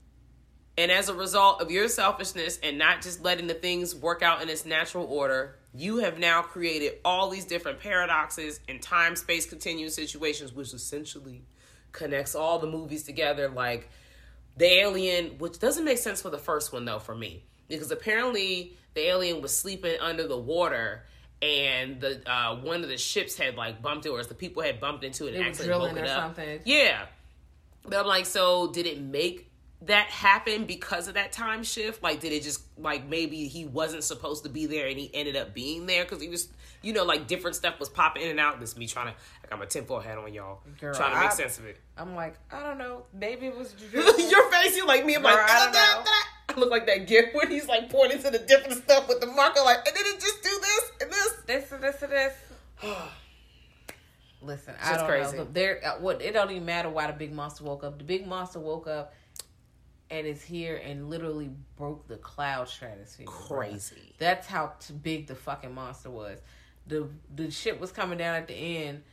[0.82, 4.42] And as a result of your selfishness and not just letting the things work out
[4.42, 9.46] in its natural order, you have now created all these different paradoxes and time space
[9.46, 11.44] continuum situations, which essentially
[11.92, 13.48] connects all the movies together.
[13.48, 13.92] Like
[14.58, 18.76] the alien, which doesn't make sense for the first one though, for me, because apparently
[18.96, 21.04] the alien was sleeping under the water.
[21.44, 24.80] And the uh, one of the ships had like bumped it, or the people had
[24.80, 26.36] bumped into it and were accidentally woke it or up.
[26.36, 26.60] something.
[26.66, 27.06] Yeah.
[27.84, 29.51] But I'm like, so did it make
[29.84, 32.04] that happen because of that time shift?
[32.04, 35.36] Like, did it just like maybe he wasn't supposed to be there and he ended
[35.36, 36.50] up being there because he was,
[36.82, 38.60] you know, like different stuff was popping in and out.
[38.60, 39.14] This me trying to,
[39.44, 41.78] I got my tinfoil hat on, y'all, Girl, trying to make I- sense of it.
[41.98, 43.04] I'm like, I don't know.
[43.14, 43.76] Maybe it was.
[43.94, 45.16] Your face, you like me.
[45.16, 46.12] I'm Girl, like, I "Da, da, da."
[46.56, 49.28] I look like that gift when he's like pointing to the different stuff with the
[49.28, 51.34] marker, like, and then it just do this and this.
[51.48, 52.34] this and this and this.
[54.44, 55.38] Listen, I don't crazy.
[55.38, 55.48] know.
[55.52, 58.00] There, uh, what it don't even matter why the big monster woke up.
[58.00, 59.14] The big monster woke up
[60.12, 63.26] and is here and literally broke the cloud stratosphere.
[63.26, 64.14] Crazy.
[64.20, 66.40] That's how big the fucking monster was.
[66.88, 69.04] The the ship was coming down at the end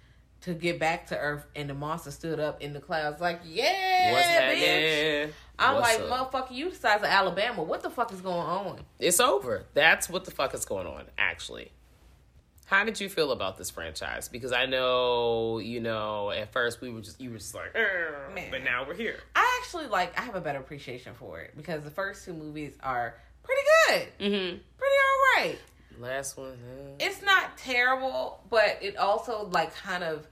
[0.43, 4.13] to get back to Earth, and the monster stood up in the clouds like, "Yeah,
[4.13, 6.33] What's bitch." I'm What's like, up?
[6.33, 7.63] motherfucker, you the size of Alabama.
[7.63, 8.81] What the fuck is going on?
[9.01, 9.65] It's over.
[9.75, 11.73] That's what the fuck is going on, actually.
[12.69, 14.29] How did you feel about this franchise?
[14.29, 18.51] Because I know, you know, at first we were just you were just like, Man.
[18.51, 19.19] but now we're here.
[19.35, 22.75] I actually like I have a better appreciation for it because the first two movies
[22.83, 24.09] are pretty good.
[24.21, 24.57] Mm-hmm.
[24.77, 25.59] Pretty all right.
[25.99, 26.51] Last one.
[26.51, 30.27] uh, It's not terrible, but it also like kind of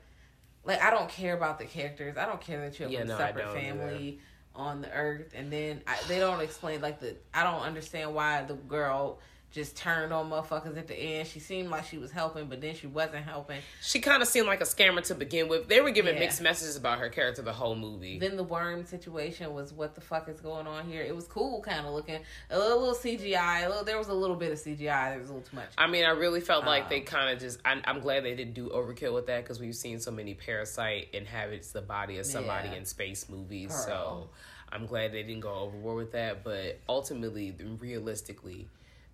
[0.64, 2.18] like I don't care about the characters.
[2.18, 4.20] I don't care that you have Yeah, a no, separate family
[4.54, 7.16] on the earth, and then I, they don't explain like the.
[7.32, 9.20] I don't understand why the girl
[9.56, 11.26] just turned on motherfuckers at the end.
[11.26, 13.60] She seemed like she was helping, but then she wasn't helping.
[13.82, 15.66] She kind of seemed like a scammer to begin with.
[15.66, 16.20] They were giving Yeah.
[16.20, 18.18] mixed messages about her character the whole movie.
[18.18, 21.02] Then the worm situation was what the fuck is going on here.
[21.02, 23.64] It was cool, kind of looking a little, little CGI.
[23.64, 25.10] A little, there was a little bit of CGI.
[25.10, 25.70] There was a little too much.
[25.76, 27.58] I mean, I really felt like Um, they kind of just.
[27.64, 31.08] I, I'm glad they didn't do overkill with that because we've seen so many Parasite
[31.14, 32.74] inhabits the body of somebody Yeah.
[32.76, 33.68] in space movies.
[33.70, 33.84] Girl.
[33.86, 34.30] So
[34.70, 36.44] I'm glad they didn't go overboard with that.
[36.44, 38.68] But ultimately, realistically,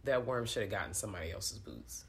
[0.05, 2.05] that worm should have gotten somebody else's boots.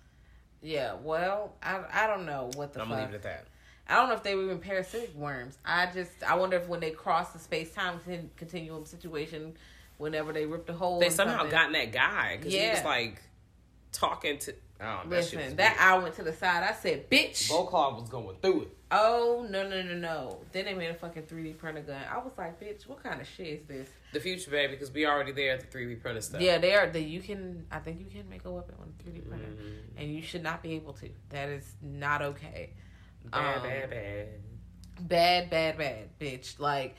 [0.62, 2.98] Yeah, well, I I don't know what the I'm fuck.
[2.98, 3.46] gonna leave it at that.
[3.88, 5.58] I don't know if they were even parasitic worms.
[5.66, 8.00] I just I wonder if when they crossed the space time
[8.38, 9.56] continuum situation,
[9.98, 13.22] whenever they ripped a hole, They somehow something- gotten that guy because he was like
[13.92, 14.56] talking to.
[14.84, 15.78] Oh, that Listen, that.
[15.80, 16.64] I went to the side.
[16.64, 18.78] I said, "Bitch." Volkov was going through it.
[18.92, 20.40] Oh no no no no!
[20.52, 22.02] Then they made a fucking three D printer gun.
[22.12, 25.08] I was like, "Bitch, what kind of shit is this?" The future, baby, because we
[25.08, 26.40] already there at the 3D printer stuff.
[26.42, 26.86] Yeah, they are.
[26.88, 27.66] That you can.
[27.72, 29.98] I think you can make a weapon on a three D printer, Mm-hmm.
[29.98, 31.10] and you should not be able to.
[31.30, 32.72] That is not okay.
[33.26, 34.28] Bad, Um, bad, bad.
[35.00, 36.60] bad, bad, bad, bitch.
[36.60, 36.96] Like,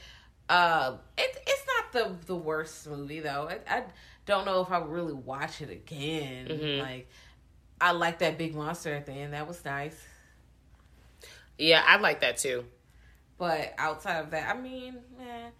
[0.48, 3.48] uh, it, it's not the the worst movie though.
[3.68, 3.82] I, I
[4.26, 6.48] don't know if I would really watch it again.
[6.48, 6.82] Mm-hmm.
[6.82, 7.08] Like,
[7.80, 9.32] I like that big monster at the end.
[9.32, 10.00] That was nice.
[11.58, 12.64] Yeah, I like that too.
[13.38, 15.50] But outside of that, I mean, man,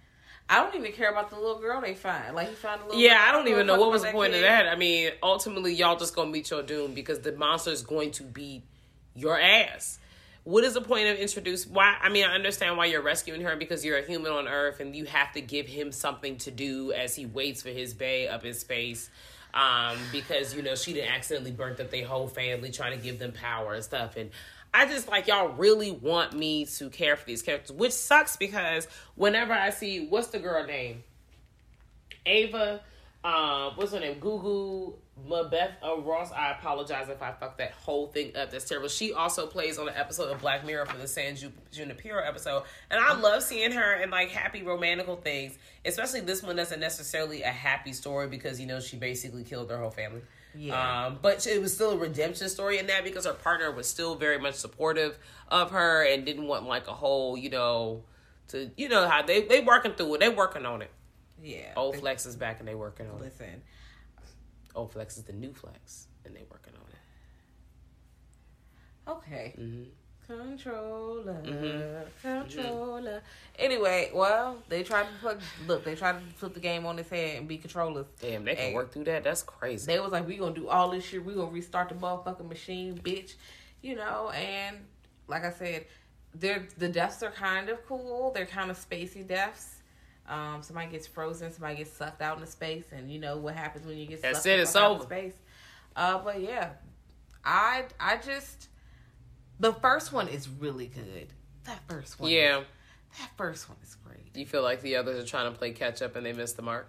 [0.48, 2.34] I don't even care about the little girl they find.
[2.34, 3.00] Like, he found a little.
[3.00, 4.66] Yeah, girl, I don't even know what was the point of that.
[4.66, 8.22] I mean, ultimately, y'all just gonna meet your doom because the monster is going to
[8.22, 8.62] beat
[9.14, 9.98] your ass.
[10.44, 11.66] What is the point of introduce?
[11.66, 11.96] Why?
[12.00, 14.94] I mean, I understand why you're rescuing her because you're a human on Earth and
[14.94, 18.44] you have to give him something to do as he waits for his bay up
[18.44, 19.08] in space.
[19.55, 23.20] Um, because you know she didn't accidentally burnt up their whole family trying to give
[23.20, 24.16] them power and stuff.
[24.16, 24.30] And
[24.74, 28.88] I just like y'all really want me to care for these characters, which sucks because
[29.14, 31.05] whenever I see what's the girl name?
[32.26, 32.80] Ava,
[33.24, 34.20] um, what's her name?
[34.20, 34.94] Gugu
[35.26, 36.30] Mabeth uh, Ross.
[36.30, 38.50] I apologize if I fucked that whole thing up.
[38.50, 38.88] That's terrible.
[38.88, 42.64] She also plays on an episode of Black Mirror for the San Ju- Junipero episode,
[42.90, 45.56] and I love seeing her in like happy romantical things.
[45.86, 49.78] Especially this one isn't necessarily a happy story because you know she basically killed her
[49.78, 50.20] whole family.
[50.54, 51.06] Yeah.
[51.06, 54.14] Um, but it was still a redemption story in that because her partner was still
[54.14, 55.18] very much supportive
[55.48, 58.02] of her and didn't want like a whole, you know,
[58.48, 60.20] to you know how they they working through it.
[60.20, 60.90] They working on it.
[61.43, 61.72] Yeah.
[61.76, 63.22] Old Flex is back and they working on it.
[63.24, 63.62] Listen,
[64.74, 66.99] Old Flex is the new Flex and they working on it.
[69.18, 69.55] okay.
[69.59, 69.82] Mm-hmm.
[70.26, 73.22] Controller, controller.
[73.59, 75.85] Anyway, well, they tried to put look.
[75.85, 78.07] They tried to put the game on its head and be controllers.
[78.22, 79.22] Damn, they can Hey, work through that.
[79.22, 79.85] That's crazy.
[79.85, 81.22] They was like, we gonna do all this shit.
[81.22, 83.35] We gonna restart the motherfucking machine, bitch.
[83.82, 84.78] You know, and
[85.28, 85.85] like I said,
[86.35, 88.32] they're the deaths are kind of cool.
[88.35, 89.82] They're kind of spacey deaths.
[90.28, 93.86] Um, somebody gets frozen, somebody gets sucked out into space, and you know what happens
[93.86, 94.94] when you get That's sucked it, it's out over.
[94.94, 95.34] into space.
[95.94, 96.70] Uh, but yeah,
[97.44, 98.68] I I just
[99.60, 101.28] the first one is really good.
[101.64, 102.62] That first one, yeah.
[103.18, 104.34] that first one is great.
[104.34, 106.62] You feel like the others are trying to play catch up and they missed the
[106.62, 106.88] mark?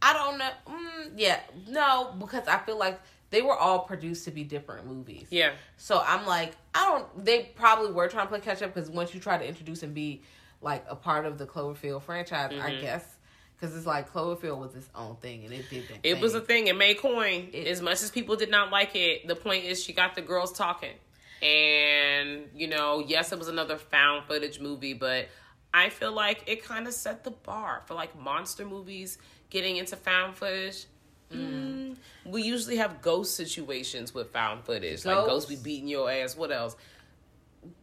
[0.00, 0.50] I don't know.
[0.68, 5.26] Mm, yeah, no, because I feel like they were all produced to be different movies.
[5.30, 5.52] Yeah.
[5.76, 7.24] So I'm like, I don't.
[7.24, 9.94] They probably were trying to play catch up because once you try to introduce and
[9.94, 10.22] be
[10.60, 12.62] like a part of the Cloverfield franchise, Mm-hmm.
[12.66, 13.04] I guess,
[13.58, 15.98] because it's like Cloverfield was its own thing and it did that.
[16.02, 16.64] It was a thing.
[16.64, 16.66] thing.
[16.68, 17.48] It made coin.
[17.52, 20.22] It- as much as people did not like it, the point is she got the
[20.22, 20.94] girls talking.
[21.42, 25.28] And, you know, yes, it was another found footage movie, but
[25.72, 29.18] I feel like it kind of set the bar for like monster movies
[29.50, 30.86] getting into found footage.
[31.32, 31.96] Mm.
[32.24, 35.04] We usually have ghost situations with found footage.
[35.04, 35.28] Like Ghosts?
[35.46, 36.36] ghosts be beating your ass.
[36.36, 36.76] What else?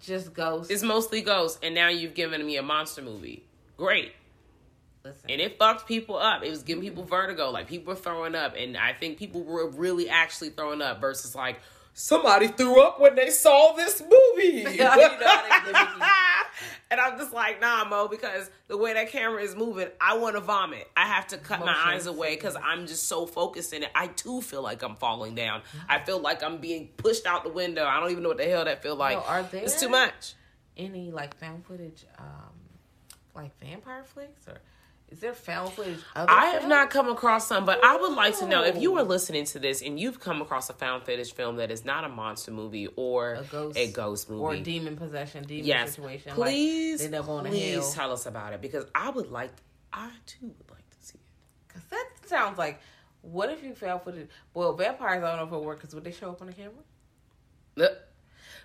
[0.01, 0.71] Just ghosts.
[0.71, 1.59] It's mostly ghosts.
[1.63, 3.43] And now you've given me a monster movie.
[3.77, 4.13] Great.
[5.03, 6.43] Listen, and it fucked people up.
[6.43, 7.49] It was giving people vertigo.
[7.49, 11.35] Like people were throwing up, and I think people were really actually throwing up versus
[11.35, 11.59] like
[11.93, 14.65] somebody threw up when they saw this movie.
[14.71, 16.05] You know how they give you-
[16.93, 20.35] and I'm just like, nah, Mo, because the way that camera is moving, I want
[20.35, 20.89] to vomit.
[20.95, 23.89] I have to cut my eyes away because I'm just so focused in it.
[23.93, 25.61] I too feel like I'm falling down.
[25.89, 27.83] I feel like I'm being pushed out the window.
[27.85, 29.17] I don't even know what the hell that feel like.
[29.29, 30.33] Are there- It's too much.
[30.77, 32.53] any like found footage, um,
[33.35, 34.59] like vampire flicks, or
[35.13, 35.99] is there found footage?
[36.15, 39.01] I have not come across some, but I would like to know if you are
[39.01, 39.03] oh.
[39.03, 42.09] listening to this and you've come across a found footage film that is not a
[42.09, 44.41] monster movie or a ghost, a ghost movie.
[44.41, 46.31] or demon possession, demon yes, situation.
[46.33, 49.29] please, like, they end up on a please tell us about it because I would
[49.29, 49.51] like,
[49.93, 51.73] I too would like to see it.
[51.73, 52.81] Cause that sounds like
[53.21, 54.29] What if you found footage?
[54.55, 56.53] Well, vampires, I don't know if it work because would they show up on the
[56.53, 56.71] camera?
[57.75, 57.99] Look,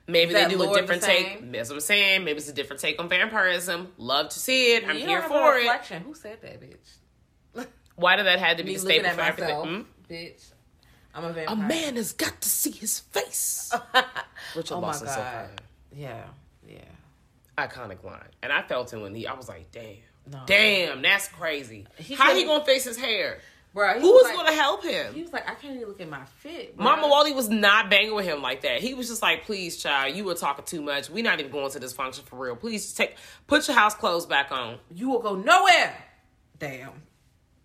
[0.09, 1.53] Maybe they do a different take.
[1.53, 2.25] That's what I'm saying.
[2.25, 3.93] Maybe it's a different take on vampirism.
[3.99, 4.89] Love to see it.
[4.89, 5.61] I'm You here for it.
[5.61, 6.03] reflection.
[6.03, 7.67] Who said that, bitch?
[7.97, 9.57] Why did that have to be the staple for everything?
[9.57, 10.13] Hmm?
[10.13, 10.43] bitch.
[11.15, 11.55] I'm a vampire.
[11.55, 13.71] A man has got to see his face.
[14.57, 14.99] Richard oh my god.
[14.99, 15.47] so
[15.95, 16.23] yeah,
[16.67, 16.79] yeah.
[17.57, 18.23] iconic line.
[18.43, 19.27] And I felt it when he.
[19.27, 19.97] I was like, damn,
[20.31, 20.43] No.
[20.47, 21.87] damn, that's crazy.
[21.97, 23.41] He How he gonna fix his hair?
[23.75, 25.14] Bro, Who was was like- gonna help him?
[25.14, 26.77] He was like, I can't even look at my fit.
[26.77, 26.85] Bro.
[26.85, 28.81] Mama Wally was not banging with him like that.
[28.81, 31.11] He was just like, "Please, child, you were talking too much.
[31.11, 32.57] We're not even going to this function for real.
[32.57, 33.16] Please, just take
[33.47, 34.79] put your house clothes back on.
[34.93, 35.95] you will go nowhere.
[36.59, 36.91] Damn.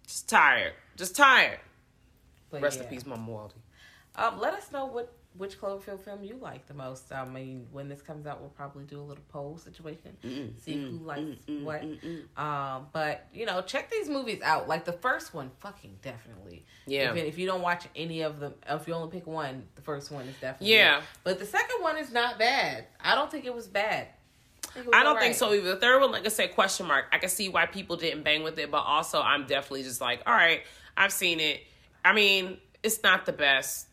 [0.05, 1.59] Just tired, just tired.
[2.51, 2.83] But Rest yeah.
[2.83, 3.51] in peace, Mama Wally.
[4.15, 7.11] Um, let us know what which Cloverfield film you like the most.
[7.11, 10.15] I mean, when this comes out, we'll probably do a little poll situation,
[10.59, 11.83] see who likes what.
[12.37, 14.67] Um, but you know, check these movies out.
[14.67, 16.65] Like the first one, fucking definitely.
[16.85, 17.13] Yeah.
[17.13, 20.11] If, if you don't watch any of them, if you only pick one, the first
[20.11, 20.75] one is definitely.
[20.75, 20.99] Yeah.
[20.99, 21.03] it.
[21.23, 22.85] But the second one is not bad.
[23.01, 24.07] I don't think it was bad.
[24.75, 25.23] was I don't alright.
[25.23, 25.73] think so either.
[25.73, 27.05] The third one, like I said, question mark.
[27.11, 30.21] I can see why people didn't bang with it, but also I'm definitely just like,
[30.25, 30.61] all right,
[30.95, 31.61] I've seen it.
[32.05, 33.87] I mean, it's not the best.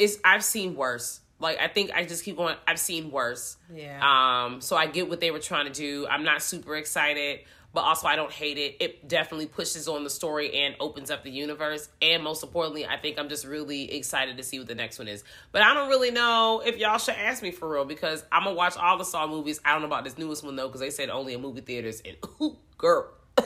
[0.00, 1.20] It's I've seen worse.
[1.38, 2.56] Like I think I just keep going.
[2.66, 3.56] I've seen worse.
[3.72, 4.00] Yeah.
[4.02, 4.60] Um.
[4.60, 6.06] So I get what they were trying to do.
[6.08, 7.40] I'm not super excited,
[7.74, 8.76] but also I don't hate it.
[8.80, 11.88] It definitely pushes on the story and opens up the universe.
[12.00, 15.06] And most importantly, I think I'm just really excited to see what the next one
[15.06, 15.22] is.
[15.52, 18.56] But I don't really know if y'all should ask me for real because I'm gonna
[18.56, 19.60] watch all the Saw movies.
[19.64, 22.02] I don't know about this newest one though because they said only in movie theaters.
[22.04, 23.06] And ooh, girl,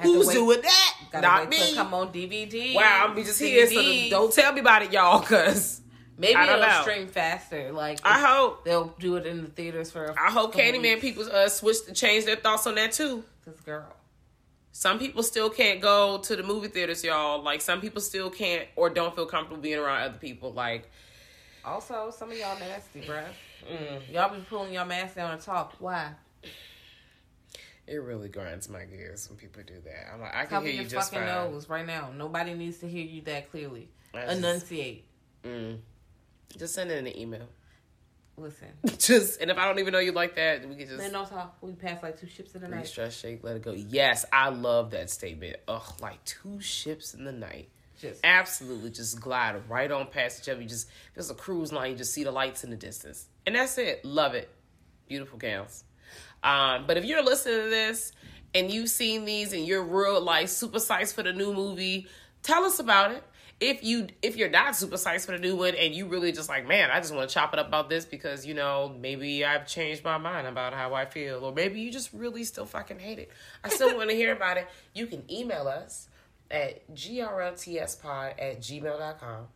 [0.00, 0.96] who's wait- doing that?
[1.12, 1.56] Gotta Not me.
[1.58, 2.74] till come on DVD.
[2.74, 5.80] Wow, I'm just here, so don't tell me about it, y'all, because
[6.16, 6.82] Maybe I don't it'll know.
[6.82, 7.72] stream faster.
[7.72, 8.64] Like I hope.
[8.64, 10.04] they'll do it in the theaters for.
[10.06, 11.00] a I hope couple Candyman weeks.
[11.00, 13.24] people uh, switch to change their thoughts on that too.
[13.44, 13.86] This girl.
[14.72, 17.42] Some people still can't go to the movie theaters, y'all.
[17.42, 20.52] Like some people still can't or don't feel comfortable being around other people.
[20.52, 20.90] Like
[21.64, 23.24] Also, some of y'all nasty, bruh.
[23.70, 24.12] Mm.
[24.12, 25.74] Y'all be pulling your mask down and talk.
[25.78, 26.10] Why?
[27.86, 30.12] It really grinds my gears when people do that.
[30.14, 31.50] I'm like, I can Cover hear your you just fucking fine.
[31.52, 32.10] nose right now.
[32.16, 33.88] Nobody needs to hear you that clearly.
[34.12, 35.04] That's just- Enunciate.
[35.44, 35.78] Mm.
[36.56, 37.48] Just send it in an email.
[38.36, 38.68] Listen.
[38.98, 41.28] Just and if I don't even know you like that, we can just Then don't
[41.28, 41.56] talk.
[41.60, 42.88] We pass like two ships in the night.
[42.88, 43.70] stress, shake, let it go.
[43.72, 45.54] Yes, I love that statement.
[45.68, 47.68] Ugh, like two ships in the night.
[48.00, 50.60] Just absolutely just glide right on past each other.
[50.60, 53.26] You just there's a cruise line, you just see the lights in the distance.
[53.46, 54.04] And that's it.
[54.04, 54.48] Love it.
[55.06, 55.83] Beautiful gowns.
[56.44, 58.12] Um, but if you're listening to this
[58.54, 62.06] and you've seen these and you're real like super psyched for the new movie,
[62.42, 63.24] tell us about it.
[63.60, 66.50] If you if you're not super psyched for the new one and you really just
[66.50, 69.44] like, man, I just want to chop it up about this because you know maybe
[69.44, 72.98] I've changed my mind about how I feel, or maybe you just really still fucking
[72.98, 73.30] hate it.
[73.62, 74.68] I still want to hear about it.
[74.92, 76.08] You can email us
[76.50, 79.46] at grltspod at gmail.com.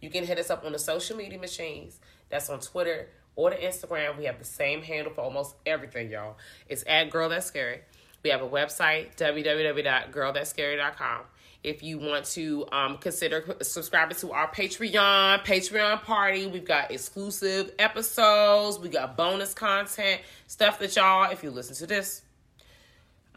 [0.00, 2.00] You can hit us up on the social media machines.
[2.30, 4.18] That's on Twitter or the Instagram.
[4.18, 6.36] We have the same handle for almost everything, y'all.
[6.68, 7.80] It's at Girl That's Scary.
[8.22, 11.20] We have a website, www.girlthatscary.com.
[11.62, 17.72] If you want to um, consider subscribing to our Patreon, Patreon party, we've got exclusive
[17.78, 22.22] episodes, we got bonus content, stuff that y'all, if you listen to this,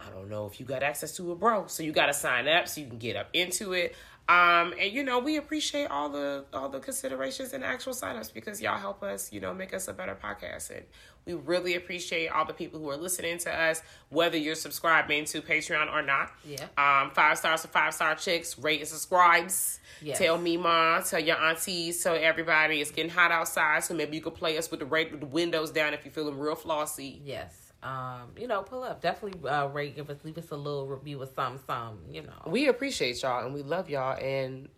[0.05, 1.67] I don't know if you got access to it, bro.
[1.67, 3.95] So you got to sign up so you can get up into it.
[4.29, 8.61] Um, and you know we appreciate all the all the considerations and actual signups because
[8.61, 10.69] y'all help us, you know, make us a better podcast.
[10.69, 10.85] And
[11.25, 15.41] we really appreciate all the people who are listening to us, whether you're subscribing to
[15.41, 16.31] Patreon or not.
[16.45, 16.67] Yeah.
[16.77, 18.57] Um, five stars for five star chicks.
[18.57, 19.81] Rate and subscribes.
[20.01, 20.17] Yes.
[20.19, 21.01] Tell me, ma.
[21.01, 22.01] Tell your aunties.
[22.01, 22.79] Tell everybody.
[22.79, 25.25] It's getting hot outside, so maybe you could play us with the rate with the
[25.27, 27.21] windows down if you're feeling real flossy.
[27.25, 27.62] yes.
[27.83, 29.01] Um, you know, pull up.
[29.01, 32.41] Definitely uh rate, give us leave us a little review of some some, you know.
[32.47, 34.69] We appreciate y'all and we love y'all and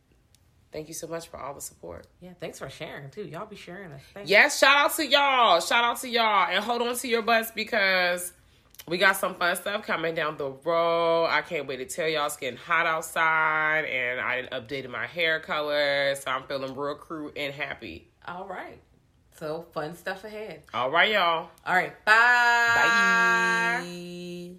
[0.71, 2.07] thank you so much for all the support.
[2.19, 3.23] yeah, thanks for sharing too.
[3.25, 4.01] Y'all be sharing us.
[4.13, 4.29] Thanks.
[4.29, 5.59] Yes, shout out to y'all.
[5.61, 8.33] Shout out to y'all and hold on to your butts because
[8.87, 11.27] we got some fun stuff coming down the road.
[11.29, 15.07] I can't wait to tell y'all it's getting hot outside and I didn't updated my
[15.07, 18.09] hair color, so I'm feeling real crude and happy.
[18.27, 18.79] All right.
[19.37, 20.63] So fun stuff ahead.
[20.73, 21.49] All right, y'all.
[21.65, 21.93] All right.
[22.05, 23.81] Bye.
[23.81, 24.55] Bye.